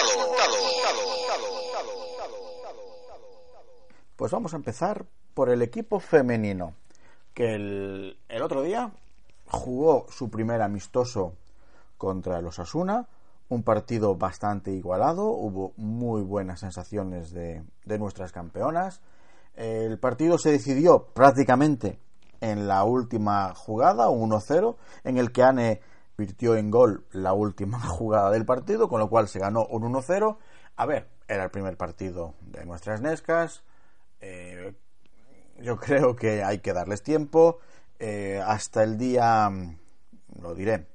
Pues 4.15 4.31
vamos 4.31 4.53
a 4.53 4.57
empezar 4.57 5.05
por 5.33 5.49
el 5.49 5.61
equipo 5.61 5.99
femenino 5.99 6.73
que 7.35 7.53
el, 7.53 8.17
otro 8.41 8.63
día 8.63 8.91
jugó 9.47 10.07
su 10.09 10.31
primer 10.31 10.63
amistoso 10.63 11.33
contra 11.97 12.41
los 12.41 12.57
Asuna, 12.57 13.07
un 13.49 13.61
partido 13.61 14.15
bastante 14.15 14.71
igualado, 14.71 15.27
hubo 15.27 15.73
muy 15.77 16.23
buenas 16.23 16.61
sensaciones 16.61 17.31
de, 17.31 17.63
de 17.83 17.99
nuestras 17.99 18.31
campeonas. 18.31 19.01
El 19.53 19.99
partido 19.99 20.39
se 20.39 20.51
decidió 20.51 21.07
prácticamente 21.13 21.99
en 22.41 22.67
la 22.67 22.83
última 22.85 23.53
jugada, 23.53 24.07
1-0, 24.07 24.75
en 25.03 25.17
el 25.17 25.31
que 25.31 25.43
Anne 25.43 25.81
virtió 26.17 26.55
en 26.55 26.71
gol 26.71 27.05
la 27.11 27.33
última 27.33 27.79
jugada 27.87 28.31
del 28.31 28.45
partido, 28.45 28.87
con 28.87 28.99
lo 28.99 29.09
cual 29.09 29.27
se 29.27 29.39
ganó 29.39 29.65
un 29.65 29.83
1-0. 29.83 30.37
A 30.77 30.85
ver, 30.85 31.09
era 31.27 31.43
el 31.43 31.51
primer 31.51 31.75
partido 31.75 32.33
de 32.41 32.65
nuestras 32.65 33.01
Nescas. 33.01 33.63
Eh, 34.21 34.73
yo 35.59 35.77
creo 35.77 36.15
que 36.15 36.43
hay 36.43 36.59
que 36.59 36.73
darles 36.73 37.03
tiempo. 37.03 37.59
Eh, 37.99 38.41
hasta 38.45 38.83
el 38.83 38.97
día, 38.97 39.49
mm, 39.49 39.77
lo 40.41 40.53
diré, 40.53 40.87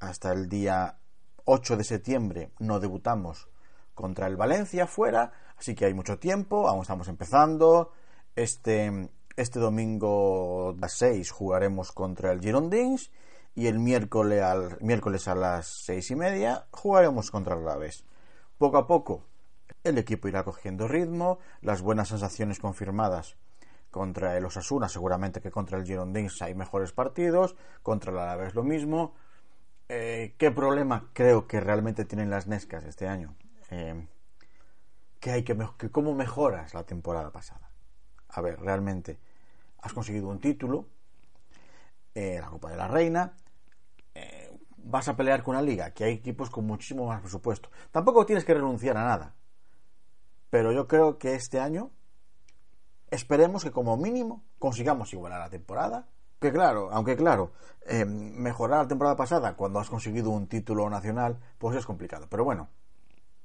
hasta 0.00 0.32
el 0.32 0.48
día 0.48 0.98
8 1.44 1.76
de 1.76 1.84
septiembre 1.84 2.50
no 2.58 2.80
debutamos 2.80 3.48
contra 3.94 4.26
el 4.26 4.36
Valencia 4.36 4.86
fuera, 4.86 5.32
así 5.56 5.74
que 5.74 5.84
hay 5.84 5.94
mucho 5.94 6.18
tiempo, 6.18 6.68
aún 6.68 6.82
estamos 6.82 7.08
empezando. 7.08 7.92
Este, 8.34 9.10
este 9.36 9.60
domingo 9.60 10.70
a 10.70 10.80
las 10.80 10.94
6 10.94 11.30
jugaremos 11.30 11.92
contra 11.92 12.32
el 12.32 12.40
Girondins 12.40 13.10
y 13.54 13.66
el 13.66 13.78
miércoles, 13.78 14.42
al, 14.42 14.78
miércoles 14.80 15.28
a 15.28 15.34
las 15.34 15.66
seis 15.66 16.10
y 16.10 16.16
media 16.16 16.66
jugaremos 16.70 17.30
contra 17.30 17.56
el 17.56 17.68
Aves. 17.68 18.04
Poco 18.58 18.78
a 18.78 18.86
poco 18.86 19.26
el 19.84 19.98
equipo 19.98 20.28
irá 20.28 20.44
cogiendo 20.44 20.88
ritmo, 20.88 21.38
las 21.60 21.82
buenas 21.82 22.08
sensaciones 22.08 22.58
confirmadas 22.58 23.36
contra 23.92 24.36
el 24.36 24.44
Osasuna, 24.44 24.88
seguramente 24.88 25.40
que 25.40 25.52
contra 25.52 25.78
el 25.78 25.84
Girondins 25.84 26.42
hay 26.42 26.56
mejores 26.56 26.90
partidos, 26.90 27.54
contra 27.84 28.10
el 28.10 28.18
Alavés 28.18 28.56
lo 28.56 28.64
mismo. 28.64 29.14
Eh, 29.88 30.34
¿Qué 30.38 30.50
problema 30.50 31.10
creo 31.12 31.46
que 31.46 31.60
realmente 31.60 32.04
tienen 32.04 32.30
las 32.30 32.48
Nescas 32.48 32.82
este 32.84 33.06
año? 33.06 33.36
Eh, 33.70 34.08
hay 35.30 35.44
que, 35.44 35.56
que 35.78 35.90
cómo 35.90 36.14
mejoras 36.14 36.74
la 36.74 36.84
temporada 36.84 37.30
pasada. 37.30 37.70
A 38.30 38.40
ver, 38.40 38.58
realmente 38.58 39.20
has 39.82 39.92
conseguido 39.92 40.28
un 40.28 40.40
título, 40.40 40.86
eh, 42.14 42.38
la 42.40 42.48
Copa 42.48 42.70
de 42.70 42.76
la 42.76 42.88
Reina, 42.88 43.36
eh, 44.14 44.50
vas 44.78 45.08
a 45.08 45.16
pelear 45.16 45.42
con 45.42 45.54
la 45.54 45.62
liga, 45.62 45.92
que 45.92 46.04
hay 46.04 46.14
equipos 46.14 46.50
con 46.50 46.66
muchísimo 46.66 47.06
más 47.06 47.20
presupuesto. 47.20 47.70
Tampoco 47.90 48.26
tienes 48.26 48.44
que 48.44 48.54
renunciar 48.54 48.96
a 48.96 49.04
nada. 49.04 49.34
Pero 50.50 50.72
yo 50.72 50.86
creo 50.86 51.18
que 51.18 51.34
este 51.34 51.60
año 51.60 51.90
esperemos 53.12 53.62
que 53.62 53.70
como 53.70 53.96
mínimo 53.96 54.42
consigamos 54.58 55.12
igualar 55.12 55.40
la 55.40 55.50
temporada. 55.50 56.08
Que 56.40 56.50
claro, 56.50 56.88
aunque 56.90 57.14
claro, 57.14 57.52
eh, 57.86 58.04
mejorar 58.04 58.82
la 58.82 58.88
temporada 58.88 59.16
pasada 59.16 59.54
cuando 59.54 59.78
has 59.78 59.88
conseguido 59.88 60.30
un 60.30 60.48
título 60.48 60.90
nacional, 60.90 61.38
pues 61.58 61.76
es 61.76 61.86
complicado. 61.86 62.26
Pero 62.28 62.44
bueno, 62.44 62.68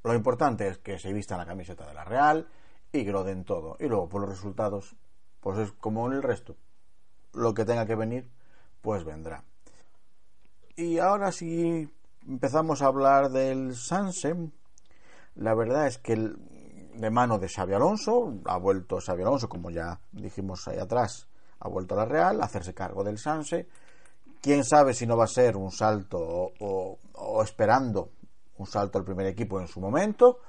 lo 0.04 0.16
importante 0.16 0.68
es 0.68 0.80
que 0.80 0.98
se 0.98 1.14
vistan 1.14 1.38
la 1.38 1.46
camiseta 1.46 1.86
de 1.86 1.94
la 1.94 2.06
Real 2.06 2.48
y 2.92 3.06
que 3.06 3.12
lo 3.12 3.24
den 3.24 3.44
todo. 3.44 3.76
Y 3.80 3.88
luego 3.88 4.10
por 4.10 4.22
los 4.22 4.32
resultados, 4.32 4.96
pues 5.42 5.60
es 5.60 5.72
como 5.74 6.08
en 6.08 6.14
el 6.14 6.24
resto. 6.24 6.56
Lo 7.34 7.54
que 7.54 7.66
tenga 7.66 7.86
que 7.86 7.96
venir, 7.96 8.32
pues 8.82 9.04
vendrá. 9.04 9.44
Y 10.76 10.98
ahora 10.98 11.32
si 11.32 11.90
empezamos 12.26 12.82
a 12.82 12.88
hablar 12.88 13.30
del 13.30 13.76
Sanse, 13.76 14.36
la 15.36 15.54
verdad 15.54 15.88
es 15.88 15.98
que 15.98 16.14
de 16.98 17.10
mano 17.10 17.40
de 17.40 17.48
Xavi 17.48 17.74
Alonso, 17.74 18.34
ha 18.46 18.58
vuelto 18.58 19.00
Xavi 19.00 19.22
Alonso, 19.22 19.48
como 19.48 19.70
ya 19.70 20.00
dijimos 20.12 20.68
ahí 20.68 20.78
atrás, 20.78 21.28
ha 21.60 21.68
vuelto 21.68 21.96
a 21.96 21.98
la 21.98 22.06
Real, 22.06 22.42
a 22.42 22.46
hacerse 22.46 22.74
cargo 22.74 23.04
del 23.04 23.18
Sanse. 23.18 23.68
Quién 24.42 24.64
sabe 24.64 24.94
si 24.94 25.08
no 25.08 25.18
va 25.18 25.26
a 25.26 25.28
ser 25.28 25.58
un 25.58 25.72
salto 25.72 26.20
o, 26.60 27.44
esperando 27.44 28.12
un 28.58 28.68
salto 28.68 28.98
al 28.98 29.06
primer 29.06 29.26
equipo 29.28 29.60
en 29.60 29.68
su 29.68 29.80
momento. 29.80 30.40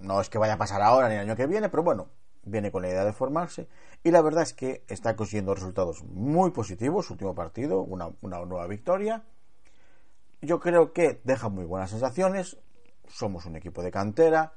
No 0.00 0.20
es 0.20 0.28
que 0.28 0.38
vaya 0.38 0.54
a 0.54 0.58
pasar 0.58 0.82
ahora 0.82 1.08
ni 1.08 1.14
el 1.14 1.20
año 1.20 1.36
que 1.36 1.46
viene, 1.46 1.68
pero 1.68 1.82
bueno, 1.82 2.08
viene 2.44 2.70
con 2.70 2.82
la 2.82 2.88
idea 2.88 3.04
de 3.04 3.12
formarse. 3.12 3.68
Y 4.02 4.10
la 4.10 4.20
verdad 4.20 4.42
es 4.42 4.52
que 4.52 4.84
está 4.88 5.16
consiguiendo 5.16 5.54
resultados 5.54 6.02
muy 6.04 6.50
positivos. 6.50 7.06
Su 7.06 7.14
último 7.14 7.34
partido, 7.34 7.80
una, 7.82 8.10
una 8.20 8.44
nueva 8.44 8.66
victoria 8.66 9.22
yo 10.42 10.58
creo 10.58 10.92
que 10.92 11.20
deja 11.24 11.48
muy 11.48 11.64
buenas 11.64 11.90
sensaciones. 11.90 12.58
Somos 13.08 13.46
un 13.46 13.56
equipo 13.56 13.82
de 13.82 13.92
cantera. 13.92 14.52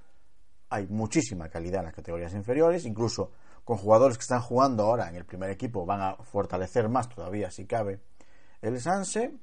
Hay 0.69 0.87
muchísima 0.87 1.49
calidad 1.49 1.79
en 1.79 1.85
las 1.85 1.95
categorías 1.95 2.33
inferiores. 2.33 2.85
Incluso 2.85 3.31
con 3.63 3.77
jugadores 3.77 4.17
que 4.17 4.23
están 4.23 4.41
jugando 4.41 4.83
ahora 4.83 5.09
en 5.09 5.15
el 5.15 5.25
primer 5.25 5.49
equipo 5.49 5.85
van 5.85 6.01
a 6.01 6.15
fortalecer 6.17 6.89
más 6.89 7.09
todavía, 7.09 7.51
si 7.51 7.65
cabe, 7.65 7.99
el 8.61 8.79
Sanse. 8.79 9.33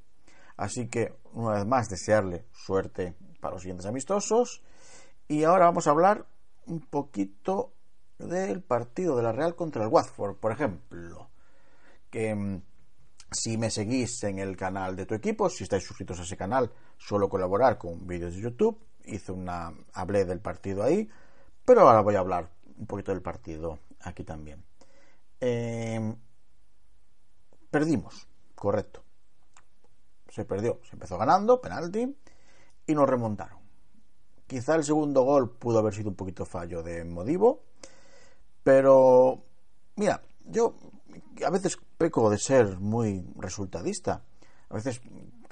Así 0.57 0.89
que, 0.89 1.15
una 1.33 1.55
vez 1.55 1.67
más, 1.67 1.89
desearle 1.89 2.47
suerte 2.53 3.15
para 3.41 3.55
los 3.55 3.63
siguientes 3.63 3.87
amistosos. 3.87 4.63
Y 5.29 5.45
ahora 5.45 5.67
vamos 5.67 5.87
a 5.87 5.91
hablar 5.91 6.27
un 6.67 6.81
poquito 6.81 7.73
del 8.19 8.63
partido 8.63 9.17
de 9.17 9.23
la 9.23 9.33
Real 9.33 9.55
contra 9.55 9.83
el 9.83 9.89
Watford, 9.89 10.37
por 10.37 10.53
ejemplo. 10.53 11.31
Que 12.11 12.35
mm, 12.35 12.63
si 13.31 13.57
me 13.57 13.71
seguís 13.71 14.23
en 14.25 14.39
el 14.39 14.57
canal 14.57 14.95
de 14.95 15.07
tu 15.07 15.15
equipo, 15.15 15.49
si 15.49 15.65
estáis 15.65 15.85
suscritos 15.85 16.21
a 16.21 16.23
ese 16.23 16.37
canal, 16.37 16.73
suelo 16.97 17.29
colaborar 17.29 17.79
con 17.79 18.07
vídeos 18.07 18.35
de 18.35 18.43
YouTube. 18.43 18.79
Hice 19.05 19.33
una. 19.33 19.73
hablé 19.93 20.25
del 20.25 20.41
partido 20.41 20.83
ahí. 20.83 21.09
Pero 21.65 21.83
ahora 21.83 22.01
voy 22.01 22.17
a 22.17 22.21
hablar 22.21 22.51
un 22.79 22.87
poquito 22.87 23.13
del 23.13 23.23
partido 23.23 23.79
aquí 24.01 24.25
también. 24.25 24.65
Em, 25.41 26.17
perdimos, 27.71 28.27
correcto. 28.55 29.03
Se 30.29 30.45
perdió, 30.45 30.81
se 30.85 30.97
empezó 30.97 31.19
ganando, 31.19 31.61
penalti, 31.61 32.17
y 32.87 32.95
nos 32.95 33.09
remontaron. 33.09 33.59
Quizá 34.47 34.75
el 34.75 34.85
segundo 34.85 35.23
gol 35.23 35.51
pudo 35.51 35.79
haber 35.79 35.95
sido 35.95 36.11
un 36.11 36.17
poquito 36.17 36.45
fallo 36.45 36.83
de 36.83 37.05
Modivo, 37.05 37.65
pero 38.63 39.45
mira, 39.97 40.23
yo 40.45 40.75
a 41.45 41.51
veces 41.51 41.79
peco 41.99 42.31
de 42.31 42.39
ser 42.39 42.79
muy 42.79 43.25
resultadista. 43.37 44.23
A 44.69 44.75
veces 44.75 45.01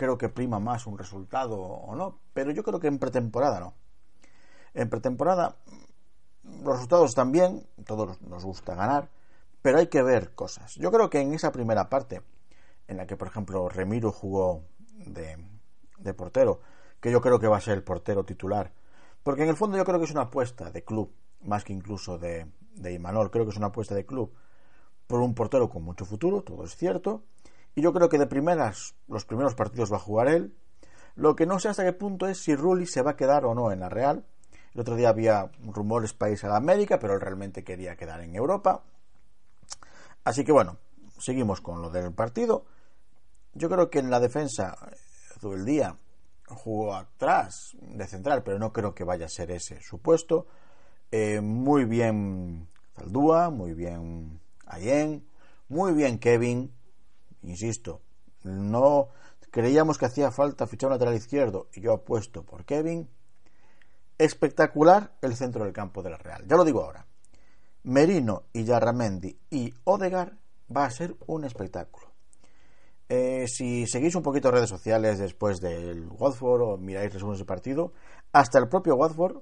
creo 0.00 0.16
que 0.16 0.30
prima 0.30 0.58
más 0.58 0.86
un 0.86 0.96
resultado 0.96 1.60
o 1.60 1.94
no, 1.94 2.20
pero 2.32 2.50
yo 2.52 2.64
creo 2.64 2.80
que 2.80 2.86
en 2.86 2.98
pretemporada 2.98 3.60
no. 3.60 3.74
En 4.72 4.88
pretemporada 4.88 5.56
los 6.42 6.72
resultados 6.76 7.10
están 7.10 7.32
bien, 7.32 7.66
todos 7.84 8.18
nos 8.22 8.42
gusta 8.42 8.74
ganar, 8.74 9.10
pero 9.60 9.76
hay 9.76 9.88
que 9.88 10.02
ver 10.02 10.34
cosas. 10.34 10.74
Yo 10.76 10.90
creo 10.90 11.10
que 11.10 11.20
en 11.20 11.34
esa 11.34 11.52
primera 11.52 11.90
parte, 11.90 12.22
en 12.88 12.96
la 12.96 13.06
que 13.06 13.18
por 13.18 13.28
ejemplo 13.28 13.68
Remiro 13.68 14.10
jugó 14.10 14.62
de, 14.88 15.36
de 15.98 16.14
portero, 16.14 16.62
que 16.98 17.12
yo 17.12 17.20
creo 17.20 17.38
que 17.38 17.48
va 17.48 17.58
a 17.58 17.60
ser 17.60 17.74
el 17.74 17.82
portero 17.82 18.24
titular, 18.24 18.72
porque 19.22 19.42
en 19.42 19.50
el 19.50 19.56
fondo 19.56 19.76
yo 19.76 19.84
creo 19.84 19.98
que 19.98 20.06
es 20.06 20.12
una 20.12 20.22
apuesta 20.22 20.70
de 20.70 20.82
club, 20.82 21.12
más 21.42 21.62
que 21.62 21.74
incluso 21.74 22.16
de, 22.16 22.50
de 22.74 22.94
Imanol, 22.94 23.30
creo 23.30 23.44
que 23.44 23.50
es 23.50 23.58
una 23.58 23.66
apuesta 23.66 23.94
de 23.94 24.06
club 24.06 24.32
por 25.06 25.20
un 25.20 25.34
portero 25.34 25.68
con 25.68 25.82
mucho 25.82 26.06
futuro, 26.06 26.40
todo 26.40 26.64
es 26.64 26.74
cierto. 26.74 27.24
Y 27.74 27.82
yo 27.82 27.92
creo 27.92 28.08
que 28.08 28.18
de 28.18 28.26
primeras, 28.26 28.94
los 29.08 29.24
primeros 29.24 29.54
partidos 29.54 29.92
va 29.92 29.96
a 29.96 30.00
jugar 30.00 30.28
él. 30.28 30.54
Lo 31.14 31.36
que 31.36 31.46
no 31.46 31.58
sé 31.58 31.68
hasta 31.68 31.84
qué 31.84 31.92
punto 31.92 32.26
es 32.26 32.42
si 32.42 32.54
Rulli 32.54 32.86
se 32.86 33.02
va 33.02 33.12
a 33.12 33.16
quedar 33.16 33.44
o 33.44 33.54
no 33.54 33.72
en 33.72 33.80
la 33.80 33.88
Real. 33.88 34.24
El 34.74 34.80
otro 34.80 34.96
día 34.96 35.08
había 35.08 35.50
rumores 35.62 36.12
país 36.12 36.44
a 36.44 36.48
la 36.48 36.56
América, 36.56 36.98
pero 36.98 37.14
él 37.14 37.20
realmente 37.20 37.64
quería 37.64 37.96
quedar 37.96 38.20
en 38.20 38.34
Europa. 38.34 38.82
Así 40.24 40.44
que 40.44 40.52
bueno, 40.52 40.78
seguimos 41.18 41.60
con 41.60 41.82
lo 41.82 41.90
del 41.90 42.12
partido. 42.12 42.64
Yo 43.52 43.68
creo 43.68 43.90
que 43.90 43.98
en 43.98 44.10
la 44.10 44.20
defensa, 44.20 44.76
el 45.42 45.96
jugó 46.46 46.94
atrás 46.94 47.76
de 47.80 48.06
central, 48.06 48.42
pero 48.42 48.58
no 48.58 48.72
creo 48.72 48.94
que 48.94 49.04
vaya 49.04 49.26
a 49.26 49.28
ser 49.28 49.50
ese 49.50 49.80
su 49.80 49.98
puesto. 49.98 50.46
Eh, 51.10 51.40
muy 51.40 51.84
bien 51.84 52.68
Zaldúa, 52.96 53.50
muy 53.50 53.74
bien 53.74 54.40
Allen, 54.66 55.26
muy 55.68 55.92
bien 55.92 56.18
Kevin, 56.18 56.72
insisto, 57.42 58.00
no 58.42 59.08
creíamos 59.50 59.98
que 59.98 60.06
hacía 60.06 60.30
falta 60.30 60.66
fichar 60.66 60.88
un 60.88 60.94
lateral 60.94 61.14
izquierdo 61.14 61.68
y 61.74 61.80
yo 61.80 61.92
apuesto 61.92 62.42
por 62.42 62.64
Kevin. 62.64 63.08
Espectacular 64.18 65.16
el 65.22 65.34
centro 65.34 65.64
del 65.64 65.72
campo 65.72 66.02
de 66.02 66.10
la 66.10 66.18
Real, 66.18 66.44
ya 66.46 66.56
lo 66.56 66.64
digo 66.64 66.82
ahora. 66.82 67.06
Merino 67.84 68.44
y 68.52 68.64
Yarramendi 68.64 69.38
y 69.50 69.72
Odegar 69.84 70.36
va 70.74 70.84
a 70.84 70.90
ser 70.90 71.16
un 71.26 71.44
espectáculo. 71.44 72.10
Eh, 73.08 73.46
si 73.48 73.86
seguís 73.86 74.14
un 74.14 74.22
poquito 74.22 74.50
redes 74.50 74.68
sociales 74.68 75.18
después 75.18 75.60
del 75.60 76.06
Watford 76.08 76.62
o 76.62 76.76
miráis 76.76 77.12
resúmenes 77.12 77.40
de 77.40 77.44
partido, 77.44 77.92
hasta 78.32 78.58
el 78.58 78.68
propio 78.68 78.94
Watford 78.94 79.38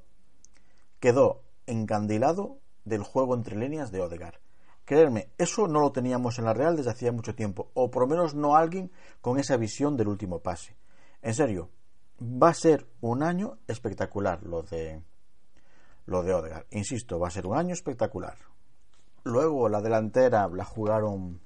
quedó 1.00 1.42
encandilado 1.66 2.60
del 2.84 3.02
juego 3.02 3.34
entre 3.34 3.56
líneas 3.56 3.90
de 3.90 4.00
Odegar. 4.00 4.40
Creerme, 4.88 5.28
eso 5.36 5.68
no 5.68 5.80
lo 5.80 5.92
teníamos 5.92 6.38
en 6.38 6.46
la 6.46 6.54
Real 6.54 6.74
desde 6.74 6.88
hacía 6.88 7.12
mucho 7.12 7.34
tiempo, 7.34 7.70
o 7.74 7.90
por 7.90 8.04
lo 8.04 8.08
menos 8.08 8.34
no 8.34 8.56
alguien 8.56 8.90
con 9.20 9.38
esa 9.38 9.58
visión 9.58 9.98
del 9.98 10.08
último 10.08 10.38
pase. 10.38 10.78
En 11.20 11.34
serio, 11.34 11.68
va 12.22 12.48
a 12.48 12.54
ser 12.54 12.86
un 13.02 13.22
año 13.22 13.58
espectacular 13.66 14.42
lo 14.44 14.62
de 14.62 15.02
lo 16.06 16.22
de 16.22 16.32
Odegaard. 16.32 16.64
Insisto, 16.70 17.20
va 17.20 17.28
a 17.28 17.30
ser 17.30 17.46
un 17.46 17.58
año 17.58 17.74
espectacular. 17.74 18.38
Luego 19.24 19.68
la 19.68 19.82
delantera 19.82 20.48
la 20.48 20.64
jugaron 20.64 21.38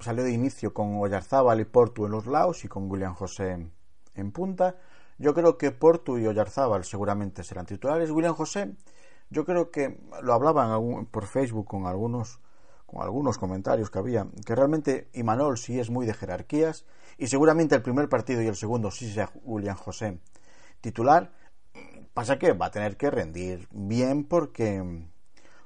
salió 0.00 0.24
de 0.24 0.32
inicio 0.32 0.72
con 0.72 0.96
Oyarzábal 0.96 1.60
y 1.60 1.66
Portu 1.66 2.06
en 2.06 2.12
los 2.12 2.26
lados 2.26 2.64
y 2.64 2.68
con 2.68 2.90
William 2.90 3.12
José 3.12 3.68
en 4.14 4.32
punta. 4.32 4.76
Yo 5.18 5.34
creo 5.34 5.58
que 5.58 5.70
Portu 5.70 6.16
y 6.16 6.26
Oyarzábal 6.26 6.84
seguramente 6.84 7.44
serán 7.44 7.66
titulares. 7.66 8.10
William 8.10 8.34
José 8.34 8.74
yo 9.30 9.44
creo 9.44 9.70
que 9.70 10.00
lo 10.22 10.32
hablaban 10.32 11.06
por 11.06 11.26
Facebook 11.26 11.66
con 11.66 11.86
algunos 11.86 12.40
con 12.86 13.02
algunos 13.02 13.36
comentarios 13.36 13.90
que 13.90 13.98
había, 13.98 14.26
que 14.46 14.54
realmente 14.54 15.10
Imanol 15.12 15.58
sí 15.58 15.78
es 15.78 15.90
muy 15.90 16.06
de 16.06 16.14
jerarquías 16.14 16.86
y 17.18 17.26
seguramente 17.26 17.74
el 17.74 17.82
primer 17.82 18.08
partido 18.08 18.40
y 18.40 18.46
el 18.46 18.56
segundo 18.56 18.90
sí 18.90 19.12
sea 19.12 19.30
William 19.44 19.76
José 19.76 20.18
titular. 20.80 21.30
Pasa 22.14 22.38
que 22.38 22.52
va 22.52 22.66
a 22.66 22.70
tener 22.70 22.96
que 22.96 23.10
rendir 23.10 23.68
bien 23.70 24.24
porque 24.24 25.06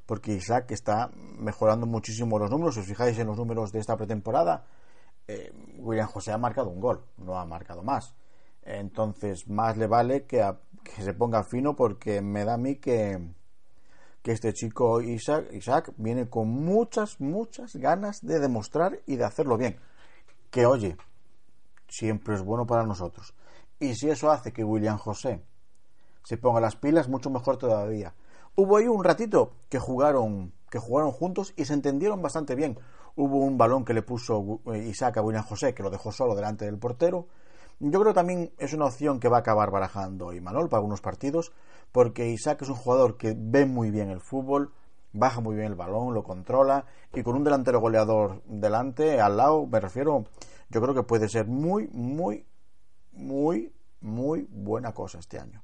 porque 0.05 0.33
Isaac 0.33 0.73
está 0.73 1.11
mejorando 1.15 1.87
muchísimo 1.87 2.39
los 2.39 2.51
números. 2.51 2.75
Si 2.75 2.81
os 2.81 2.87
fijáis 2.87 3.19
en 3.19 3.29
los 3.29 3.37
números 3.37 3.73
de 3.73 3.79
esta 3.79 3.97
pretemporada, 3.97 4.67
eh, 5.29 5.53
William 5.79 6.09
José 6.09 6.33
ha 6.33 6.39
marcado 6.39 6.71
un 6.71 6.81
gol, 6.81 7.05
no 7.19 7.39
ha 7.39 7.47
marcado 7.47 7.83
más. 7.83 8.15
Entonces, 8.63 9.49
más 9.49 9.77
le 9.77 9.87
vale 9.87 10.27
que, 10.27 10.45
que 10.83 11.03
se 11.03 11.15
ponga 11.15 11.45
fino 11.45 11.77
porque 11.77 12.21
me 12.21 12.45
da 12.45 12.55
a 12.55 12.59
mí 12.59 12.77
que, 12.77 13.33
que 14.23 14.33
este 14.33 14.53
chico 14.53 15.01
Isaac, 15.01 15.53
Isaac 15.53 15.93
viene 15.97 16.29
con 16.29 16.49
muchas, 16.49 17.21
muchas 17.21 17.77
ganas 17.77 18.25
de 18.25 18.39
demostrar 18.39 19.01
y 19.07 19.17
de 19.17 19.25
hacerlo 19.25 19.59
bien. 19.59 19.79
Que 20.51 20.67
oye, 20.67 20.97
siempre 21.89 22.35
es 22.35 22.43
bueno 22.43 22.67
para 22.67 22.85
nosotros. 22.85 23.35
Y 23.81 23.95
si 23.97 24.09
eso 24.09 24.31
hace 24.31 24.53
que 24.53 24.65
William 24.65 24.97
José 24.97 25.43
se 26.23 26.37
ponga 26.37 26.61
las 26.61 26.77
pilas, 26.77 27.09
mucho 27.09 27.31
mejor 27.31 27.57
todavía. 27.57 28.15
Hubo 28.55 28.77
ahí 28.77 28.87
un 28.87 29.03
ratito 29.03 29.57
que 29.69 29.79
jugaron, 29.79 30.53
que 30.71 30.79
jugaron 30.79 31.11
juntos 31.11 31.53
y 31.57 31.65
se 31.65 31.75
entendieron 31.75 32.23
bastante 32.23 32.55
bien. 32.55 32.79
Hubo 33.17 33.39
un 33.39 33.59
balón 33.59 33.85
que 33.85 33.93
le 33.93 34.03
puso 34.03 34.61
Isaac 34.75 35.17
a 35.17 35.23
William 35.23 35.45
José, 35.45 35.75
que 35.75 35.83
lo 35.83 35.91
dejó 35.91 36.13
solo 36.13 36.35
delante 36.35 36.65
del 36.65 36.79
portero. 36.79 37.27
Yo 37.85 37.99
creo 37.99 38.13
que 38.13 38.21
también 38.21 38.53
es 38.59 38.73
una 38.75 38.85
opción 38.85 39.19
que 39.19 39.29
va 39.29 39.39
a 39.39 39.41
acabar 39.41 39.73
barajando 39.73 40.33
Imanol 40.33 40.69
para 40.69 40.79
algunos 40.79 41.01
partidos, 41.01 41.51
porque 41.91 42.29
Isaac 42.29 42.63
es 42.63 42.69
un 42.69 42.77
jugador 42.77 43.17
que 43.17 43.35
ve 43.37 43.67
muy 43.67 43.91
bien 43.91 44.09
el 44.09 44.21
fútbol, 44.21 44.73
baja 45.13 45.41
muy 45.41 45.57
bien 45.57 45.67
el 45.67 45.75
balón, 45.75 46.15
lo 46.15 46.23
controla 46.23 46.87
y 47.13 47.25
con 47.25 47.35
un 47.35 47.43
delantero 47.43 47.81
goleador 47.81 48.41
delante, 48.45 49.21
al 49.21 49.37
lado, 49.37 49.67
me 49.67 49.81
refiero, 49.81 50.27
yo 50.71 50.81
creo 50.81 50.95
que 50.95 51.03
puede 51.03 51.29
ser 51.29 51.49
muy, 51.49 51.89
muy, 51.89 52.47
muy, 53.15 53.75
muy 54.01 54.47
buena 54.49 54.93
cosa 54.93 55.19
este 55.19 55.41
año. 55.41 55.61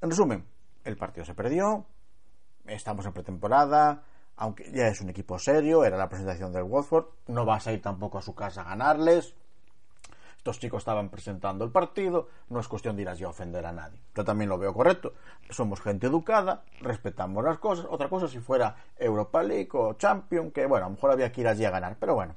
En 0.00 0.08
resumen, 0.08 0.46
el 0.82 0.96
partido 0.96 1.26
se 1.26 1.34
perdió, 1.34 1.84
estamos 2.64 3.04
en 3.04 3.12
pretemporada, 3.12 4.02
aunque 4.36 4.72
ya 4.72 4.88
es 4.88 5.02
un 5.02 5.10
equipo 5.10 5.38
serio, 5.38 5.84
era 5.84 5.98
la 5.98 6.08
presentación 6.08 6.54
del 6.54 6.62
Watford, 6.62 7.04
no 7.26 7.44
vas 7.44 7.66
a 7.66 7.72
ir 7.72 7.82
tampoco 7.82 8.16
a 8.16 8.22
su 8.22 8.34
casa 8.34 8.62
a 8.62 8.64
ganarles. 8.64 9.34
Estos 10.40 10.58
chicos 10.58 10.78
estaban 10.78 11.10
presentando 11.10 11.66
el 11.66 11.70
partido, 11.70 12.28
no 12.48 12.60
es 12.60 12.66
cuestión 12.66 12.96
de 12.96 13.02
ir 13.02 13.10
allí 13.10 13.24
a 13.24 13.28
ofender 13.28 13.66
a 13.66 13.72
nadie. 13.72 14.00
Yo 14.14 14.24
también 14.24 14.48
lo 14.48 14.56
veo 14.56 14.72
correcto. 14.72 15.12
Somos 15.50 15.82
gente 15.82 16.06
educada, 16.06 16.64
respetamos 16.80 17.44
las 17.44 17.58
cosas. 17.58 17.86
Otra 17.90 18.08
cosa 18.08 18.26
si 18.26 18.38
fuera 18.38 18.74
Europa 18.96 19.42
League 19.42 19.68
o 19.74 19.92
Champion, 19.98 20.50
que 20.50 20.64
bueno, 20.64 20.86
a 20.86 20.88
lo 20.88 20.94
mejor 20.94 21.10
había 21.10 21.30
que 21.30 21.42
ir 21.42 21.46
allí 21.46 21.66
a 21.66 21.70
ganar, 21.70 21.98
pero 22.00 22.14
bueno, 22.14 22.36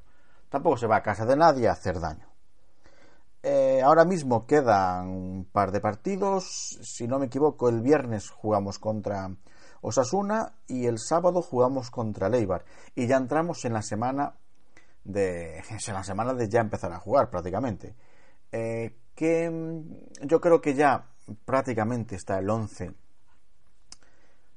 tampoco 0.49 0.75
se 0.75 0.85
va 0.85 0.97
a 0.97 1.01
casa 1.01 1.25
de 1.25 1.37
nadie 1.37 1.69
a 1.69 1.71
hacer 1.71 1.97
daño. 2.01 2.27
Eh, 3.41 3.81
ahora 3.81 4.03
mismo 4.03 4.45
quedan 4.45 5.07
un 5.07 5.45
par 5.49 5.71
de 5.71 5.79
partidos. 5.79 6.77
Si 6.81 7.07
no 7.07 7.19
me 7.19 7.27
equivoco, 7.27 7.69
el 7.69 7.79
viernes 7.79 8.29
jugamos 8.29 8.79
contra 8.79 9.33
Osasuna 9.79 10.55
y 10.67 10.87
el 10.87 10.99
sábado 10.99 11.41
jugamos 11.41 11.89
contra 11.89 12.27
Leibar. 12.27 12.65
Y 12.95 13.07
ya 13.07 13.15
entramos 13.15 13.63
en 13.63 13.71
la 13.71 13.81
semana 13.81 14.33
de. 15.03 15.63
En 15.87 15.93
la 15.93 16.03
semana 16.03 16.33
de 16.33 16.49
ya 16.49 16.61
empezar 16.61 16.91
a 16.91 16.99
jugar 16.99 17.29
prácticamente. 17.29 17.95
Eh, 18.51 18.95
que 19.15 19.49
mm, 19.49 20.27
yo 20.27 20.39
creo 20.41 20.61
que 20.61 20.73
ya 20.73 21.05
prácticamente 21.45 22.15
está 22.15 22.39
el 22.39 22.49
11 22.49 22.93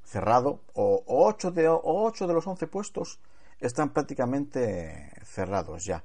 cerrado. 0.05 0.61
O, 0.75 1.03
8 1.07 1.51
de, 1.51 1.63
de 1.63 2.35
los 2.35 2.47
11 2.47 2.67
puestos 2.67 3.21
están 3.61 3.91
prácticamente 3.91 5.13
cerrados 5.25 5.85
ya. 5.85 6.05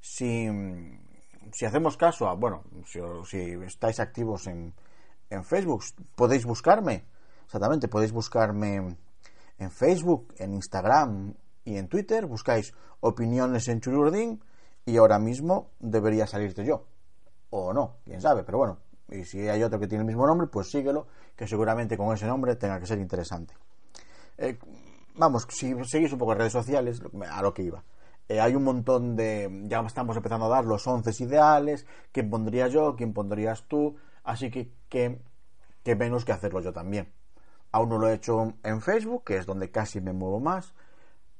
Si, 0.00 0.48
si 1.52 1.64
hacemos 1.66 1.96
caso 1.96 2.28
a. 2.28 2.34
Bueno, 2.34 2.64
si, 2.86 3.00
si 3.26 3.38
estáis 3.66 4.00
activos 4.00 4.46
en, 4.46 4.74
en 5.30 5.44
Facebook, 5.44 5.84
podéis 6.14 6.44
buscarme 6.44 7.04
Exactamente, 7.50 7.88
podéis 7.88 8.12
buscarme 8.12 8.96
en 9.58 9.70
Facebook, 9.72 10.32
en 10.38 10.54
Instagram 10.54 11.34
en 11.76 11.88
Twitter. 11.88 12.26
Buscáis 12.26 12.74
opiniones 13.00 13.68
en 13.68 13.80
Chururdín 13.80 14.42
y 14.84 14.96
ahora 14.96 15.18
mismo 15.18 15.70
debería 15.78 16.26
salirte 16.26 16.64
yo. 16.64 16.86
O 17.50 17.72
no, 17.72 17.96
quién 18.04 18.20
sabe, 18.20 18.44
pero 18.44 18.58
bueno. 18.58 18.78
Y 19.08 19.24
si 19.24 19.48
hay 19.48 19.62
otro 19.62 19.80
que 19.80 19.88
tiene 19.88 20.02
el 20.02 20.06
mismo 20.06 20.26
nombre, 20.26 20.46
pues 20.46 20.70
síguelo, 20.70 21.06
que 21.34 21.46
seguramente 21.46 21.96
con 21.96 22.14
ese 22.14 22.26
nombre 22.26 22.54
tenga 22.56 22.78
que 22.78 22.86
ser 22.86 22.98
interesante. 22.98 23.54
Eh, 24.38 24.58
vamos, 25.16 25.46
si 25.50 25.74
seguís 25.84 26.12
un 26.12 26.18
poco 26.18 26.34
redes 26.34 26.52
sociales, 26.52 27.02
a 27.30 27.42
lo 27.42 27.52
que 27.52 27.62
iba. 27.62 27.82
Eh, 28.28 28.40
hay 28.40 28.54
un 28.54 28.62
montón 28.62 29.16
de. 29.16 29.64
Ya 29.66 29.80
estamos 29.80 30.16
empezando 30.16 30.46
a 30.46 30.48
dar 30.48 30.64
los 30.64 30.86
once 30.86 31.10
ideales. 31.22 31.86
¿Quién 32.12 32.30
pondría 32.30 32.68
yo? 32.68 32.94
¿Quién 32.94 33.12
pondrías 33.12 33.64
tú? 33.66 33.96
Así 34.22 34.50
que, 34.50 34.70
que 34.88 35.96
menos 35.96 36.24
que 36.24 36.32
hacerlo 36.32 36.60
yo 36.60 36.72
también. 36.72 37.12
Aún 37.72 37.88
no 37.88 37.98
lo 37.98 38.08
he 38.08 38.14
hecho 38.14 38.54
en 38.62 38.80
Facebook, 38.80 39.24
que 39.24 39.36
es 39.36 39.46
donde 39.46 39.70
casi 39.70 40.00
me 40.00 40.12
muevo 40.12 40.40
más, 40.40 40.74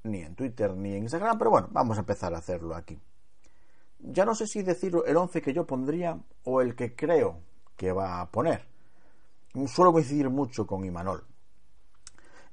ni 0.04 0.20
en 0.22 0.34
Twitter 0.34 0.74
ni 0.76 0.94
en 0.94 1.02
Instagram, 1.02 1.38
pero 1.38 1.50
bueno, 1.50 1.68
vamos 1.70 1.96
a 1.96 2.00
empezar 2.00 2.34
a 2.34 2.38
hacerlo 2.38 2.74
aquí. 2.74 2.98
Ya 3.98 4.24
no 4.24 4.34
sé 4.34 4.46
si 4.46 4.62
decir 4.62 4.96
el 5.06 5.16
11 5.16 5.42
que 5.42 5.52
yo 5.52 5.66
pondría 5.66 6.18
o 6.44 6.62
el 6.62 6.74
que 6.74 6.94
creo 6.94 7.40
que 7.76 7.92
va 7.92 8.20
a 8.20 8.30
poner. 8.30 8.66
Suelo 9.66 9.92
coincidir 9.92 10.30
mucho 10.30 10.66
con 10.66 10.84
Imanol. 10.84 11.24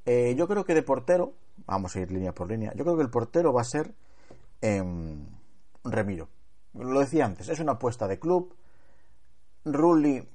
Eh, 0.06 0.36
yo 0.38 0.48
creo 0.48 0.66
que 0.66 0.74
de 0.74 0.84
portero, 0.84 1.34
vamos 1.66 1.96
a 1.96 2.00
ir 2.00 2.12
línea 2.12 2.34
por 2.34 2.50
línea, 2.50 2.74
yo 2.76 2.84
creo 2.84 2.96
que 2.96 3.04
el 3.04 3.10
portero 3.10 3.54
va 3.54 3.62
a 3.62 3.66
ser 3.66 3.94
em, 4.62 5.26
Remiro. 5.84 6.30
Lo 6.74 7.00
decía 7.00 7.26
antes, 7.26 7.50
es 7.50 7.60
una 7.60 7.74
apuesta 7.74 8.08
de 8.08 8.20
club. 8.20 8.56
Rulli 9.66 10.26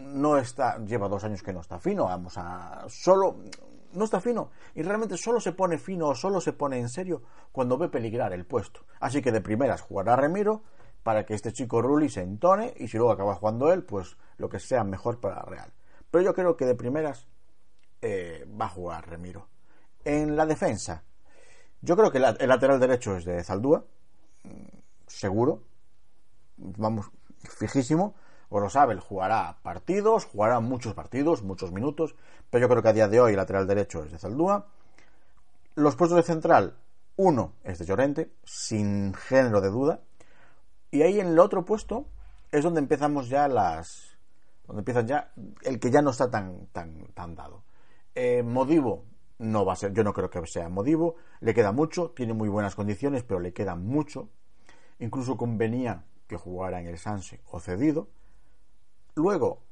no 0.00 0.38
está, 0.38 0.78
lleva 0.84 1.08
dos 1.08 1.24
años 1.24 1.42
que 1.42 1.52
no 1.52 1.60
está 1.60 1.78
fino, 1.78 2.04
vamos 2.04 2.34
a, 2.36 2.86
solo, 2.88 3.36
no 3.92 4.04
está 4.04 4.20
fino, 4.20 4.50
y 4.74 4.82
realmente 4.82 5.16
solo 5.16 5.40
se 5.40 5.52
pone 5.52 5.78
fino 5.78 6.08
o 6.08 6.14
solo 6.14 6.40
se 6.40 6.52
pone 6.52 6.78
en 6.78 6.88
serio 6.88 7.22
cuando 7.52 7.78
ve 7.78 7.88
peligrar 7.88 8.32
el 8.32 8.46
puesto. 8.46 8.80
Así 9.00 9.22
que 9.22 9.32
de 9.32 9.40
primeras 9.40 9.80
jugará 9.80 10.16
Remiro 10.16 10.62
para 11.02 11.24
que 11.24 11.34
este 11.34 11.52
chico 11.52 11.82
Rulli 11.82 12.08
se 12.08 12.22
entone 12.22 12.74
y 12.76 12.88
si 12.88 12.96
luego 12.96 13.12
acaba 13.12 13.34
jugando 13.34 13.72
él, 13.72 13.84
pues 13.84 14.16
lo 14.36 14.48
que 14.48 14.58
sea 14.58 14.84
mejor 14.84 15.20
para 15.20 15.42
Real. 15.42 15.72
Pero 16.10 16.24
yo 16.24 16.34
creo 16.34 16.56
que 16.56 16.66
de 16.66 16.74
primeras 16.74 17.26
eh, 18.02 18.46
va 18.60 18.66
a 18.66 18.70
jugar 18.70 19.08
Remiro. 19.08 19.48
En 20.04 20.36
la 20.36 20.46
defensa, 20.46 21.04
yo 21.80 21.96
creo 21.96 22.10
que 22.10 22.18
el 22.18 22.48
lateral 22.48 22.80
derecho 22.80 23.16
es 23.16 23.24
de 23.24 23.42
Zaldúa, 23.42 23.84
mm, 24.44 24.78
seguro, 25.06 25.62
vamos, 26.56 27.10
fijísimo 27.42 28.14
él 28.50 29.00
jugará 29.00 29.58
partidos, 29.62 30.24
jugará 30.24 30.60
muchos 30.60 30.94
partidos, 30.94 31.42
muchos 31.42 31.72
minutos, 31.72 32.14
pero 32.50 32.62
yo 32.62 32.68
creo 32.68 32.82
que 32.82 32.88
a 32.88 32.92
día 32.92 33.08
de 33.08 33.20
hoy 33.20 33.32
el 33.32 33.36
lateral 33.36 33.66
derecho 33.66 34.02
es 34.02 34.10
de 34.10 34.18
Zaldúa. 34.18 34.66
Los 35.76 35.94
puestos 35.94 36.16
de 36.16 36.22
central, 36.24 36.76
uno 37.16 37.52
es 37.62 37.78
de 37.78 37.86
Llorente, 37.86 38.32
sin 38.44 39.14
género 39.14 39.60
de 39.60 39.68
duda. 39.68 40.00
Y 40.90 41.02
ahí 41.02 41.20
en 41.20 41.28
el 41.28 41.38
otro 41.38 41.64
puesto 41.64 42.06
es 42.50 42.64
donde 42.64 42.80
empezamos 42.80 43.28
ya 43.28 43.46
las. 43.46 44.18
donde 44.66 44.80
empiezan 44.80 45.06
ya. 45.06 45.30
el 45.62 45.78
que 45.78 45.90
ya 45.90 46.02
no 46.02 46.10
está 46.10 46.30
tan, 46.30 46.66
tan, 46.72 47.06
tan 47.14 47.36
dado. 47.36 47.62
Eh, 48.14 48.42
Modivo 48.42 49.04
no 49.38 49.64
va 49.64 49.74
a 49.74 49.76
ser, 49.76 49.92
yo 49.92 50.02
no 50.02 50.12
creo 50.12 50.28
que 50.28 50.44
sea 50.46 50.68
Modivo, 50.68 51.14
le 51.40 51.54
queda 51.54 51.72
mucho, 51.72 52.10
tiene 52.10 52.34
muy 52.34 52.48
buenas 52.48 52.74
condiciones, 52.74 53.22
pero 53.22 53.38
le 53.38 53.52
queda 53.52 53.76
mucho. 53.76 54.28
Incluso 54.98 55.36
convenía 55.36 56.04
que 56.26 56.36
jugara 56.36 56.80
en 56.80 56.86
el 56.86 56.98
Sanse 56.98 57.40
o 57.50 57.60
cedido. 57.60 58.08
Luego, 59.14 59.62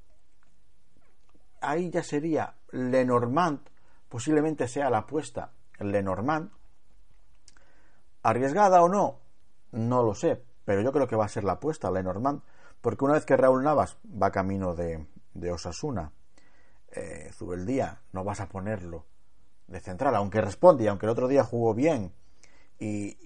ahí 1.61 1.91
ya 1.91 2.03
sería 2.03 2.55
Lenormand, 2.71 3.61
posiblemente 4.09 4.69
sea 4.69 4.91
la 4.91 4.99
apuesta 4.99 5.53
Lenormand. 5.79 6.51
¿Arriesgada 8.23 8.83
o 8.83 8.89
no? 8.89 9.21
No 9.73 10.03
lo 10.03 10.15
sé, 10.15 10.43
pero 10.65 10.83
yo 10.83 10.93
creo 10.93 11.07
que 11.07 11.17
va 11.17 11.25
a 11.25 11.29
ser 11.29 11.45
la 11.45 11.53
apuesta 11.53 11.91
Lenormand, 11.91 12.43
porque 12.81 13.05
una 13.05 13.15
vez 13.15 13.25
que 13.25 13.37
Raúl 13.37 13.63
Navas 13.63 13.99
va 14.05 14.31
camino 14.31 14.75
de, 14.75 15.07
Osasuna, 15.53 16.13
eh, 16.91 17.31
Zubeldía, 17.33 18.03
no 18.13 18.25
vas 18.25 18.41
a 18.41 18.49
ponerlo 18.49 19.07
de 19.67 19.81
central, 19.81 20.15
aunque 20.17 20.41
responde 20.41 20.85
y 20.85 20.87
aunque 20.89 21.07
el 21.07 21.11
otro 21.11 21.29
día 21.29 21.45
jugó 21.45 21.75
bien 21.75 22.13
y, 22.79 23.17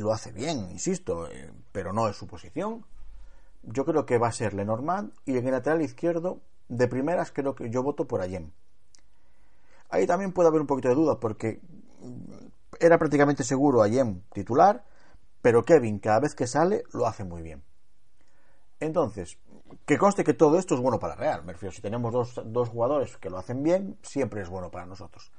lo 0.00 0.12
hace 0.12 0.32
bien, 0.32 0.70
insisto, 0.70 1.30
eh, 1.30 1.52
pero 1.70 1.92
no 1.92 2.08
es 2.08 2.16
su 2.16 2.26
posición 2.26 2.84
yo 3.62 3.84
creo 3.84 4.06
que 4.06 4.18
va 4.18 4.28
a 4.28 4.32
ser 4.32 4.54
Lenormand 4.54 5.12
y 5.24 5.36
en 5.36 5.46
el 5.46 5.52
lateral 5.52 5.82
izquierdo, 5.82 6.40
de 6.68 6.88
primeras, 6.88 7.32
creo 7.32 7.54
que 7.54 7.70
yo 7.70 7.82
voto 7.82 8.06
por 8.06 8.20
Ayem. 8.20 8.50
Ahí 9.90 10.06
también 10.06 10.32
puede 10.32 10.48
haber 10.48 10.60
un 10.60 10.66
poquito 10.66 10.88
de 10.88 10.94
duda 10.94 11.20
porque 11.20 11.60
era 12.80 12.98
prácticamente 12.98 13.44
seguro 13.44 13.82
Ayem 13.82 14.22
titular, 14.32 14.84
pero 15.42 15.64
Kevin 15.64 15.98
cada 15.98 16.20
vez 16.20 16.34
que 16.34 16.46
sale 16.46 16.84
lo 16.92 17.06
hace 17.06 17.24
muy 17.24 17.42
bien. 17.42 17.62
Entonces, 18.80 19.38
que 19.86 19.98
conste 19.98 20.24
que 20.24 20.34
todo 20.34 20.58
esto 20.58 20.74
es 20.74 20.80
bueno 20.80 20.98
para 20.98 21.14
Real. 21.14 21.44
Me 21.44 21.52
refiero, 21.52 21.72
si 21.72 21.82
tenemos 21.82 22.12
dos, 22.12 22.68
jugadores 22.68 23.16
que 23.16 23.30
lo 23.30 23.38
hacen 23.38 23.62
bien, 23.62 23.98
siempre 24.02 24.42
es 24.42 24.48
bueno 24.48 24.70
para 24.70 24.86
nosotros. 24.86 25.30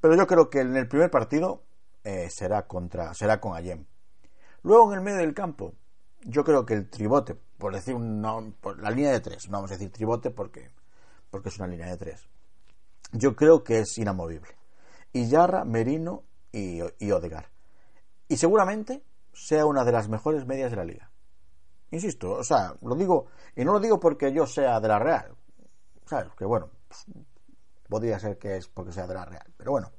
Pero 0.00 0.16
yo 0.16 0.26
creo 0.26 0.50
que 0.50 0.60
en 0.60 0.76
el 0.76 0.86
primer 0.86 1.10
partido 1.10 1.62
eh, 2.04 2.28
será, 2.30 2.66
contra, 2.66 3.14
será 3.14 3.40
con 3.40 3.56
Ayem. 3.56 3.86
Luego 4.62 4.92
en 4.92 4.98
el 4.98 5.04
medio 5.04 5.18
del 5.18 5.34
campo, 5.34 5.74
yo 6.24 6.44
creo 6.44 6.64
que 6.64 6.74
el 6.74 6.88
tribote, 6.88 7.34
por 7.58 7.74
decir 7.74 7.96
por 8.60 8.78
la 8.80 8.90
línea 8.90 9.12
de 9.12 9.20
tres, 9.20 9.48
no 9.48 9.58
vamos 9.58 9.70
a 9.70 9.74
decir 9.74 9.92
tribote 9.92 10.30
porque, 10.30 10.70
porque 11.30 11.48
es 11.48 11.58
una 11.58 11.68
línea 11.68 11.86
de 11.88 11.96
tres, 11.96 12.28
yo 13.12 13.36
creo 13.36 13.62
que 13.62 13.80
es 13.80 13.98
inamovible. 13.98 14.50
Y 15.12 15.28
Yarra, 15.28 15.64
Merino 15.64 16.24
y, 16.50 16.80
y 16.98 17.10
Odegar. 17.12 17.48
Y 18.28 18.36
seguramente 18.36 19.04
sea 19.32 19.66
una 19.66 19.84
de 19.84 19.92
las 19.92 20.08
mejores 20.08 20.46
medias 20.46 20.70
de 20.70 20.76
la 20.76 20.84
liga. 20.84 21.10
Insisto, 21.90 22.32
o 22.32 22.44
sea, 22.44 22.74
lo 22.82 22.96
digo, 22.96 23.26
y 23.54 23.64
no 23.64 23.72
lo 23.72 23.80
digo 23.80 24.00
porque 24.00 24.32
yo 24.32 24.46
sea 24.46 24.80
de 24.80 24.88
la 24.88 24.98
Real. 24.98 25.36
¿Sabes? 26.06 26.32
Que 26.36 26.44
bueno, 26.44 26.70
pues, 26.88 27.06
podría 27.88 28.18
ser 28.18 28.38
que 28.38 28.56
es 28.56 28.66
porque 28.68 28.92
sea 28.92 29.06
de 29.06 29.14
la 29.14 29.24
Real. 29.24 29.46
Pero 29.56 29.70
bueno, 29.70 29.92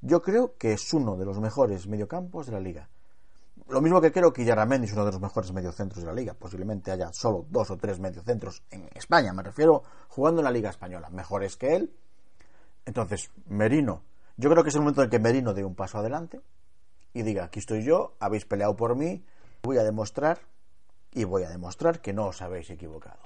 yo 0.00 0.22
creo 0.22 0.56
que 0.56 0.72
es 0.72 0.92
uno 0.94 1.16
de 1.16 1.26
los 1.26 1.38
mejores 1.38 1.86
mediocampos 1.86 2.46
de 2.46 2.52
la 2.52 2.60
liga. 2.60 2.88
Lo 3.68 3.80
mismo 3.80 4.00
que 4.00 4.12
creo 4.12 4.32
que 4.32 4.44
Yarramendi 4.44 4.86
es 4.86 4.92
uno 4.92 5.04
de 5.04 5.12
los 5.12 5.20
mejores 5.20 5.52
mediocentros 5.52 6.02
de 6.02 6.06
la 6.06 6.14
liga. 6.14 6.34
Posiblemente 6.34 6.90
haya 6.90 7.12
solo 7.12 7.46
dos 7.48 7.70
o 7.70 7.76
tres 7.76 7.98
mediocentros 8.00 8.62
en 8.70 8.88
España. 8.94 9.32
Me 9.32 9.42
refiero 9.42 9.82
jugando 10.08 10.40
en 10.40 10.44
la 10.44 10.50
liga 10.50 10.70
española. 10.70 11.08
Mejores 11.10 11.56
que 11.56 11.76
él. 11.76 11.94
Entonces, 12.84 13.30
Merino. 13.46 14.02
Yo 14.36 14.50
creo 14.50 14.62
que 14.62 14.70
es 14.70 14.74
el 14.74 14.80
momento 14.80 15.02
en 15.02 15.10
que 15.10 15.18
Merino 15.18 15.54
dé 15.54 15.64
un 15.64 15.74
paso 15.74 15.98
adelante 15.98 16.40
y 17.14 17.22
diga, 17.22 17.44
aquí 17.44 17.58
estoy 17.60 17.84
yo, 17.84 18.14
habéis 18.18 18.44
peleado 18.44 18.74
por 18.74 18.96
mí, 18.96 19.24
voy 19.62 19.78
a 19.78 19.84
demostrar 19.84 20.40
y 21.12 21.24
voy 21.24 21.44
a 21.44 21.50
demostrar 21.50 22.00
que 22.00 22.12
no 22.12 22.26
os 22.26 22.40
habéis 22.42 22.70
equivocado. 22.70 23.20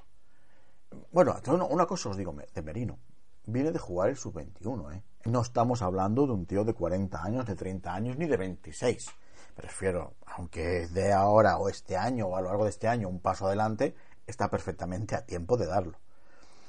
Bueno, 1.13 1.37
una 1.71 1.87
cosa 1.87 2.11
os 2.11 2.17
digo 2.17 2.35
de 2.55 2.63
Merino. 2.63 2.99
viene 3.47 3.71
de 3.71 3.79
jugar 3.79 4.11
el 4.11 4.17
sub-21, 4.17 4.95
¿eh? 4.95 5.03
No 5.25 5.41
estamos 5.41 5.83
hablando 5.83 6.27
de 6.27 6.33
un 6.33 6.47
tío 6.47 6.65
de 6.65 6.75
40 6.75 7.23
años, 7.23 7.47
de 7.47 7.55
30 7.55 7.95
años, 7.95 8.17
ni 8.17 8.27
de 8.27 8.37
26. 8.37 9.07
Prefiero, 9.55 10.15
aunque 10.27 10.87
de 10.89 11.13
ahora 11.13 11.59
o 11.59 11.69
este 11.69 11.97
año 11.97 12.27
o 12.27 12.37
a 12.37 12.41
lo 12.41 12.49
largo 12.49 12.65
de 12.65 12.71
este 12.71 12.89
año 12.89 13.09
un 13.09 13.21
paso 13.21 13.47
adelante, 13.47 13.95
está 14.27 14.51
perfectamente 14.51 15.15
a 15.15 15.25
tiempo 15.25 15.57
de 15.57 15.67
darlo. 15.67 15.99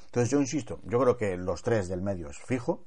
Entonces 0.05 0.29
yo 0.29 0.39
insisto, 0.39 0.79
yo 0.83 0.99
creo 0.99 1.17
que 1.17 1.37
los 1.37 1.61
tres 1.63 1.89
del 1.89 2.01
medio 2.01 2.29
es 2.29 2.37
fijo. 2.37 2.85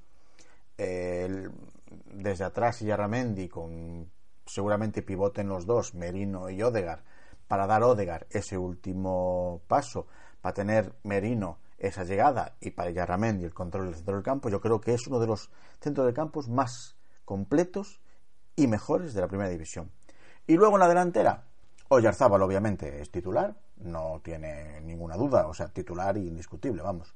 desde 0.76 2.44
atrás 2.44 2.81
y 2.83 2.90
Arramendi 2.90 3.48
con 3.48 4.11
seguramente 4.46 5.03
pivoten 5.03 5.48
los 5.48 5.66
dos, 5.66 5.94
Merino 5.94 6.48
y 6.50 6.62
Odegar, 6.62 7.05
para 7.46 7.66
dar 7.66 7.83
Odegar 7.83 8.26
ese 8.31 8.57
último 8.57 9.62
paso, 9.68 10.07
para 10.40 10.55
tener 10.55 10.94
Merino 11.03 11.59
esa 11.79 12.05
llegada 12.05 12.57
y 12.61 12.70
para 12.70 12.90
Yarramendi 12.90 13.44
el 13.44 13.55
control 13.55 13.87
del 13.87 13.94
centro 13.94 14.14
del 14.14 14.24
campo, 14.24 14.48
yo 14.48 14.61
creo 14.61 14.81
que 14.81 14.94
es 14.94 15.07
uno 15.07 15.18
de 15.18 15.26
los 15.26 15.50
centros 15.81 16.07
de 16.07 16.12
campos 16.12 16.48
más 16.48 16.96
completos 17.24 17.99
y 18.61 18.66
mejores 18.66 19.14
de 19.14 19.23
la 19.23 19.29
primera 19.29 19.49
división. 19.49 19.90
Y 20.46 20.57
luego 20.57 20.77
en 20.77 20.81
la 20.81 20.88
delantera, 20.88 21.44
Oyarzábal 21.88 22.42
obviamente 22.42 23.01
es 23.01 23.11
titular, 23.11 23.57
no 23.79 24.20
tiene 24.23 24.81
ninguna 24.83 25.16
duda, 25.16 25.46
o 25.49 25.55
sea, 25.55 25.68
titular 25.68 26.16
indiscutible, 26.18 26.83
vamos, 26.83 27.14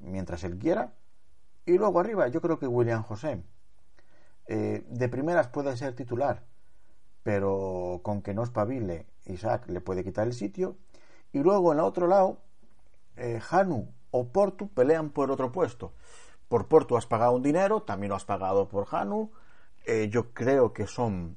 mientras 0.00 0.42
él 0.44 0.58
quiera. 0.58 0.92
Y 1.66 1.76
luego 1.76 2.00
arriba, 2.00 2.28
yo 2.28 2.40
creo 2.40 2.58
que 2.58 2.66
William 2.66 3.02
José, 3.02 3.42
eh, 4.46 4.84
de 4.88 5.08
primeras 5.08 5.48
puede 5.48 5.76
ser 5.76 5.94
titular, 5.94 6.42
pero 7.22 8.00
con 8.02 8.22
que 8.22 8.32
no 8.32 8.42
espabile, 8.42 9.06
Isaac 9.26 9.68
le 9.68 9.82
puede 9.82 10.02
quitar 10.02 10.26
el 10.26 10.32
sitio. 10.32 10.76
Y 11.32 11.40
luego 11.40 11.72
en 11.72 11.78
el 11.78 11.84
otro 11.84 12.06
lado, 12.06 12.38
eh, 13.16 13.40
Hanu 13.50 13.92
o 14.10 14.28
Portu 14.28 14.68
pelean 14.68 15.10
por 15.10 15.30
otro 15.30 15.52
puesto. 15.52 15.92
Por 16.48 16.68
Portu 16.68 16.96
has 16.96 17.06
pagado 17.06 17.32
un 17.32 17.42
dinero, 17.42 17.82
también 17.82 18.08
lo 18.08 18.16
has 18.16 18.24
pagado 18.24 18.68
por 18.68 18.86
Hanu. 18.90 19.30
Eh, 19.84 20.08
yo 20.10 20.32
creo 20.32 20.72
que 20.72 20.86
son 20.86 21.36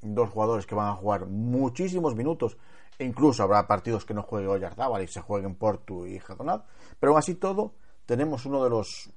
dos 0.00 0.30
jugadores 0.30 0.66
que 0.66 0.74
van 0.74 0.88
a 0.88 0.96
jugar 0.96 1.26
muchísimos 1.26 2.14
minutos. 2.14 2.56
E 2.98 3.04
incluso 3.04 3.42
habrá 3.42 3.66
partidos 3.66 4.04
que 4.04 4.14
no 4.14 4.22
juegue 4.22 4.48
Oyarzábal 4.48 5.02
y 5.02 5.08
se 5.08 5.20
jueguen 5.20 5.54
Portu 5.54 6.06
y 6.06 6.18
Jadonat. 6.18 6.66
Pero 7.00 7.12
aún 7.12 7.18
así 7.18 7.34
todo, 7.34 7.74
tenemos 8.06 8.44
uno 8.46 8.62
de 8.62 8.70
los, 8.70 9.10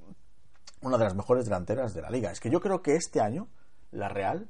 una 0.81 0.97
de 0.97 1.03
las 1.03 1.15
mejores 1.15 1.45
delanteras 1.45 1.93
de 1.93 2.01
la 2.01 2.09
liga. 2.09 2.31
Es 2.31 2.39
que 2.39 2.49
yo 2.49 2.61
creo 2.61 2.81
que 2.81 2.95
este 2.95 3.19
año, 3.19 3.47
la 3.91 4.07
Real, 4.09 4.49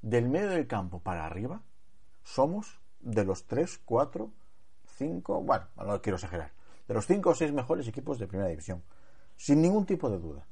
del 0.00 0.28
medio 0.28 0.50
del 0.50 0.66
campo 0.66 1.00
para 1.00 1.26
arriba, 1.26 1.62
somos 2.22 2.80
de 3.00 3.24
los 3.24 3.46
3, 3.46 3.80
4, 3.84 4.30
5, 4.96 5.42
bueno, 5.42 5.66
no 5.76 6.00
quiero 6.00 6.16
exagerar, 6.16 6.52
de 6.86 6.94
los 6.94 7.06
5 7.06 7.30
o 7.30 7.34
6 7.34 7.52
mejores 7.52 7.86
equipos 7.88 8.18
de 8.18 8.26
primera 8.26 8.48
división, 8.48 8.82
sin 9.36 9.62
ningún 9.62 9.86
tipo 9.86 10.10
de 10.10 10.18
duda. 10.18 10.46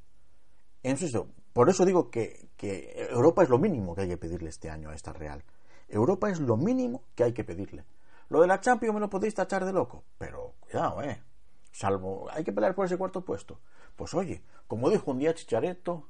Insisto, 0.83 1.27
por 1.57 1.71
eso 1.71 1.85
digo 1.85 2.11
que, 2.11 2.51
Europa 3.09 3.41
es 3.41 3.49
lo 3.49 3.57
mínimo 3.57 3.95
que 3.95 4.01
hay 4.01 4.09
que 4.09 4.17
pedirle 4.17 4.49
este 4.49 4.69
año 4.69 4.91
a 4.91 4.93
esta 4.93 5.11
Real. 5.11 5.43
Europa 5.87 6.29
es 6.29 6.39
lo 6.39 6.55
mínimo 6.55 7.01
que 7.15 7.23
hay 7.23 7.33
que 7.33 7.43
pedirle. 7.43 7.83
Lo 8.29 8.41
de 8.41 8.47
la 8.47 8.61
Champions 8.61 8.93
me 8.93 8.99
lo 8.99 9.09
podéis 9.09 9.33
tachar 9.33 9.65
de 9.65 9.73
loco, 9.73 10.03
pero 10.19 10.53
cuidado, 10.59 11.01
eh. 11.01 11.19
Salvo, 11.71 12.27
hay 12.29 12.43
que 12.43 12.53
pelear 12.53 12.75
por 12.75 12.85
ese 12.85 12.95
cuarto 12.95 13.25
puesto. 13.25 13.59
Pues 13.95 14.13
oye, 14.13 14.43
como 14.67 14.91
dijo 14.91 15.09
un 15.09 15.17
día 15.17 15.33
Chichareto, 15.33 16.07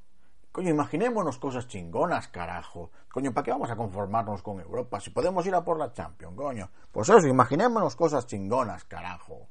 coño, 0.51 0.69
imaginémonos 0.69 1.37
cosas 1.37 1.69
chingonas, 1.69 2.27
carajo. 2.27 2.91
Coño, 3.09 3.33
¿para 3.33 3.45
qué 3.45 3.51
vamos 3.51 3.71
a 3.71 3.77
conformarnos 3.77 4.41
con 4.41 4.59
Europa 4.59 4.99
si 4.99 5.11
podemos 5.11 5.45
ir 5.45 5.55
a 5.55 5.63
por 5.63 5.79
la 5.79 5.93
Champions, 5.93 6.35
coño? 6.35 6.69
Pues 6.91 7.07
eso, 7.07 7.25
imaginémonos 7.25 7.95
cosas 7.95 8.27
chingonas, 8.27 8.83
carajo. 8.83 9.47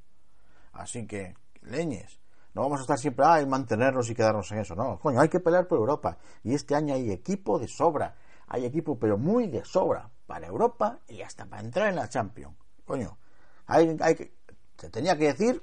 Así 0.74 1.06
que, 1.06 1.32
leñes. 1.62 2.20
No 2.56 2.62
vamos 2.62 2.78
a 2.78 2.82
estar 2.84 2.98
siempre, 2.98 3.26
a 3.26 3.44
mantenernos 3.44 4.08
y 4.08 4.14
quedarnos 4.14 4.50
en 4.50 4.60
eso. 4.60 4.74
No, 4.74 4.98
coño, 4.98 5.20
hay 5.20 5.28
que 5.28 5.40
pelear 5.40 5.68
por 5.68 5.76
Europa. 5.76 6.16
Y 6.42 6.54
este 6.54 6.74
año 6.74 6.94
hay 6.94 7.12
equipo 7.12 7.58
de 7.58 7.68
sobra. 7.68 8.14
Hay 8.46 8.64
equipo, 8.64 8.98
pero 8.98 9.18
muy 9.18 9.46
de 9.46 9.62
sobra 9.62 10.08
para 10.26 10.46
Europa 10.46 11.00
y 11.06 11.20
hasta 11.20 11.44
para 11.44 11.60
entrar 11.60 11.90
en 11.90 11.96
la 11.96 12.08
Champions. 12.08 12.56
Coño, 12.86 13.18
hay, 13.66 13.94
hay 14.00 14.14
que, 14.14 14.32
se 14.78 14.88
tenía 14.88 15.18
que 15.18 15.34
decir 15.34 15.60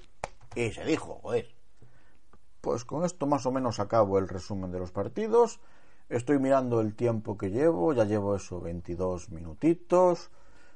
y 0.54 0.72
se 0.72 0.86
dijo, 0.86 1.16
joder. 1.24 1.48
Pues 2.62 2.86
con 2.86 3.06
esto 3.06 3.26
más 3.26 3.48
o 3.48 3.52
menos 3.52 3.80
acabo 3.80 4.20
el 4.20 4.28
resumen 4.28 4.72
de 4.72 4.78
los 4.78 4.92
partidos. 4.92 5.60
Estoy 6.10 6.38
mirando 6.38 6.80
el 6.80 6.94
tiempo 6.94 7.40
que 7.40 7.50
llevo, 7.50 7.94
ya 7.94 8.06
llevo 8.06 8.36
eso 8.36 8.62
22 8.62 9.32
minutitos. 9.32 10.30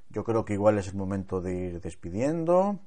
Yo 0.09 0.23
creo 0.23 0.45
que 0.45 0.53
igual 0.53 0.79
es 0.79 0.87
el 0.87 0.95
momento 0.95 1.41
de 1.41 1.53
ir 1.53 1.79
despidiendo. 1.79 2.79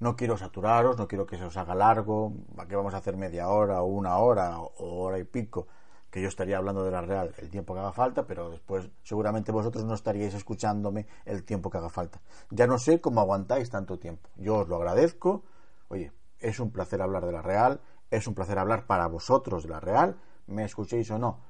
No 0.00 0.16
quiero 0.16 0.38
saturaros, 0.38 0.96
no 0.96 1.06
quiero 1.06 1.26
que 1.26 1.36
se 1.36 1.44
os 1.44 1.56
haga 1.58 1.74
largo. 1.74 2.32
¿Para 2.56 2.66
qué 2.66 2.74
vamos 2.74 2.94
a 2.94 2.96
hacer 2.96 3.16
media 3.16 3.48
hora 3.48 3.82
o 3.82 3.86
una 3.86 4.16
hora 4.16 4.58
o 4.58 5.02
hora 5.02 5.18
y 5.18 5.24
pico? 5.24 5.66
Que 6.10 6.22
yo 6.22 6.28
estaría 6.28 6.56
hablando 6.56 6.82
de 6.82 6.90
la 6.90 7.02
Real 7.02 7.34
el 7.36 7.50
tiempo 7.50 7.74
que 7.74 7.80
haga 7.80 7.92
falta, 7.92 8.26
pero 8.26 8.50
después 8.50 8.88
seguramente 9.02 9.52
vosotros 9.52 9.84
no 9.84 9.94
estaríais 9.94 10.34
escuchándome 10.34 11.06
el 11.26 11.44
tiempo 11.44 11.70
que 11.70 11.78
haga 11.78 11.90
falta. 11.90 12.20
Ya 12.50 12.66
no 12.66 12.78
sé 12.78 13.00
cómo 13.00 13.20
aguantáis 13.20 13.68
tanto 13.68 13.98
tiempo. 13.98 14.30
Yo 14.36 14.56
os 14.56 14.68
lo 14.68 14.76
agradezco. 14.76 15.44
Oye, 15.88 16.12
es 16.38 16.58
un 16.60 16.70
placer 16.70 17.02
hablar 17.02 17.26
de 17.26 17.32
la 17.32 17.42
Real, 17.42 17.80
es 18.10 18.26
un 18.26 18.34
placer 18.34 18.58
hablar 18.58 18.86
para 18.86 19.06
vosotros 19.06 19.64
de 19.64 19.68
la 19.68 19.80
Real, 19.80 20.16
me 20.46 20.64
escuchéis 20.64 21.10
o 21.10 21.18
no. 21.18 21.40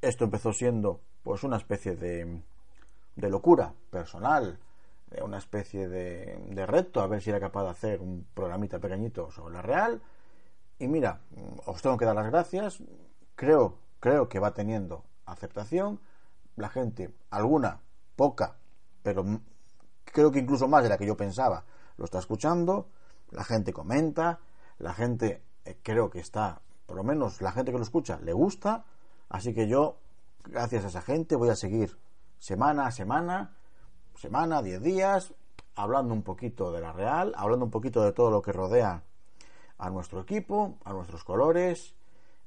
Esto 0.00 0.24
empezó 0.24 0.52
siendo 0.52 1.00
pues 1.22 1.44
una 1.44 1.58
especie 1.58 1.94
de, 1.94 2.42
de 3.16 3.30
locura 3.30 3.74
personal, 3.90 4.58
una 5.22 5.38
especie 5.38 5.88
de, 5.88 6.38
de, 6.48 6.66
reto, 6.66 7.00
a 7.00 7.06
ver 7.06 7.20
si 7.20 7.30
era 7.30 7.40
capaz 7.40 7.64
de 7.64 7.70
hacer 7.70 8.00
un 8.00 8.26
programita 8.34 8.78
pequeñito 8.78 9.30
sobre 9.30 9.54
la 9.54 9.62
Real. 9.62 10.02
Y 10.78 10.88
mira, 10.88 11.20
os 11.66 11.82
tengo 11.82 11.98
que 11.98 12.04
dar 12.04 12.14
las 12.14 12.30
gracias. 12.30 12.82
Creo, 13.34 13.78
creo 14.00 14.28
que 14.28 14.38
va 14.38 14.54
teniendo 14.54 15.04
aceptación. 15.26 16.00
La 16.56 16.68
gente, 16.68 17.10
alguna, 17.30 17.80
poca, 18.16 18.56
pero 19.02 19.24
creo 20.04 20.30
que 20.30 20.38
incluso 20.38 20.68
más 20.68 20.82
de 20.82 20.88
la 20.88 20.98
que 20.98 21.06
yo 21.06 21.16
pensaba, 21.16 21.64
lo 21.96 22.04
está 22.04 22.18
escuchando 22.18 22.88
la 23.32 23.44
gente 23.44 23.72
comenta, 23.72 24.40
la 24.78 24.94
gente 24.94 25.42
eh, 25.64 25.78
creo 25.82 26.10
que 26.10 26.20
está, 26.20 26.60
por 26.86 26.96
lo 26.96 27.02
menos 27.02 27.40
la 27.40 27.52
gente 27.52 27.72
que 27.72 27.78
lo 27.78 27.84
escucha, 27.84 28.20
le 28.22 28.32
gusta, 28.32 28.84
así 29.28 29.54
que 29.54 29.66
yo, 29.66 29.98
gracias 30.44 30.84
a 30.84 30.88
esa 30.88 31.02
gente, 31.02 31.34
voy 31.34 31.48
a 31.48 31.56
seguir 31.56 31.98
semana 32.38 32.86
a 32.86 32.92
semana, 32.92 33.56
semana, 34.16 34.62
diez 34.62 34.82
días, 34.82 35.34
hablando 35.74 36.14
un 36.14 36.22
poquito 36.22 36.72
de 36.72 36.80
la 36.80 36.92
Real, 36.92 37.32
hablando 37.36 37.64
un 37.64 37.70
poquito 37.70 38.02
de 38.02 38.12
todo 38.12 38.30
lo 38.30 38.42
que 38.42 38.52
rodea 38.52 39.02
a 39.78 39.90
nuestro 39.90 40.20
equipo, 40.20 40.78
a 40.84 40.92
nuestros 40.92 41.24
colores. 41.24 41.94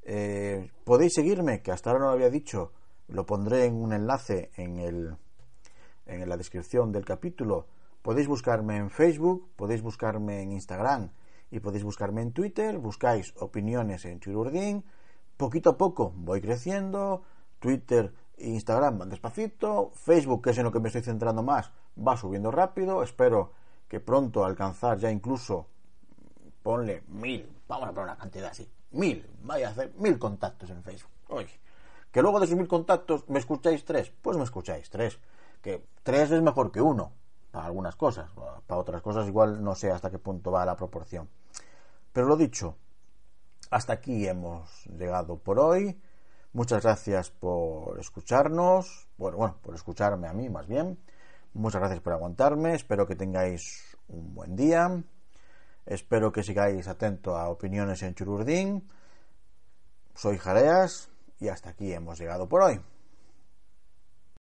Eh, 0.04 0.71
podéis 0.84 1.13
seguirme, 1.13 1.62
que 1.62 1.71
hasta 1.71 1.89
ahora 1.89 2.01
no 2.01 2.08
lo 2.08 2.13
había 2.13 2.30
dicho, 2.30 2.71
lo 3.08 3.25
pondré 3.25 3.65
en 3.65 3.75
un 3.75 3.93
enlace 3.93 4.51
en, 4.56 4.78
el, 4.80 5.15
en 6.06 6.30
la 6.30 6.38
descripción 6.38 6.91
del 6.91 7.06
capítulo 7.06 7.67
Podéis 8.06 8.28
buscarme 8.28 8.78
en 8.78 8.91
Facebook, 8.91 9.49
podéis 9.56 9.82
buscarme 9.82 10.43
en 10.43 10.51
Instagram 10.51 11.10
y 11.49 11.60
podéis 11.60 11.84
buscarme 11.84 12.21
en 12.21 12.34
Twitter. 12.34 12.78
Buscáis 12.78 13.34
opiniones 13.39 14.06
en 14.06 14.19
Chururdín. 14.19 14.84
Poquito 15.38 15.71
a 15.71 15.78
poco 15.78 16.13
voy 16.15 16.39
creciendo. 16.39 17.23
Twitter 17.58 18.13
Instagram 18.38 19.00
van 19.00 19.10
despacito. 19.10 19.91
Facebook, 19.93 20.43
que 20.43 20.50
es 20.52 20.58
en 20.58 20.65
lo 20.65 20.71
que 20.71 20.80
me 20.80 20.89
estoy 20.89 21.02
centrando 21.02 21.43
más, 21.43 21.71
va 21.98 22.17
subiendo 22.17 22.52
rápido. 22.52 23.04
Espero 23.04 23.54
que 23.88 24.00
pronto 24.00 24.43
alcanzar 24.43 24.98
ya 24.98 25.12
incluso, 25.12 25.67
ponle 26.63 27.04
mil, 27.08 27.48
vamos 27.67 27.89
a 27.89 27.91
poner 27.91 28.06
una 28.06 28.17
cantidad 28.17 28.50
así, 28.50 28.69
mil, 28.91 29.30
vaya 29.43 29.67
a 29.67 29.71
hacer 29.71 29.93
mil 29.98 30.17
contactos 30.17 30.69
en 30.69 30.84
Facebook. 30.84 31.12
Oye, 31.30 31.60
que 32.12 32.21
luego 32.21 32.39
de 32.39 32.45
esos 32.45 32.58
mil 32.58 32.67
contactos 32.67 33.28
me 33.30 33.39
escucháis 33.39 33.86
tres, 33.86 34.12
pues 34.21 34.38
me 34.38 34.43
escucháis 34.43 34.89
tres. 34.89 35.19
Que 35.62 35.84
tres 36.04 36.32
es 36.32 36.41
mejor 36.41 36.71
que 36.71 36.82
uno 36.82 37.12
para 37.52 37.65
algunas 37.65 37.95
cosas, 37.95 38.30
para 38.67 38.80
otras 38.80 39.02
cosas 39.02 39.28
igual 39.28 39.63
no 39.63 39.76
sé 39.76 39.91
hasta 39.91 40.12
qué 40.12 40.19
punto 40.19 40.52
va 40.52 40.65
la 40.65 40.76
proporción. 40.76 41.30
Pero 42.12 42.28
lo 42.28 42.38
dicho, 42.38 42.76
hasta 43.71 43.93
aquí 43.93 44.28
hemos 44.28 44.86
llegado 44.86 45.38
por 45.38 45.60
hoy. 45.60 46.00
Muchas 46.56 46.84
gracias 46.84 47.32
por 47.32 48.00
escucharnos, 48.00 49.10
bueno, 49.18 49.36
bueno, 49.36 49.58
por 49.62 49.76
escucharme 49.76 50.30
a 50.30 50.32
mí 50.32 50.48
más 50.48 50.65
bien. 50.68 50.98
Muchas 51.54 51.82
gracias 51.82 52.00
por 52.00 52.13
aguantarme, 52.13 52.76
espero 52.76 53.06
que 53.06 53.18
tengáis 53.18 53.98
un 54.08 54.34
buen 54.34 54.56
día. 54.56 55.04
Espero 55.86 56.32
que 56.32 56.44
sigáis 56.44 56.88
atento 56.88 57.36
a 57.36 57.50
opiniones 57.50 58.04
en 58.04 58.15
Chururdín. 58.15 58.88
Soy 60.13 60.38
Jareas 60.38 61.10
y 61.41 61.50
hasta 61.50 61.72
aquí 61.72 61.91
hemos 61.91 62.20
llegado 62.20 62.48
por 62.48 62.62
hoy. 62.62 62.80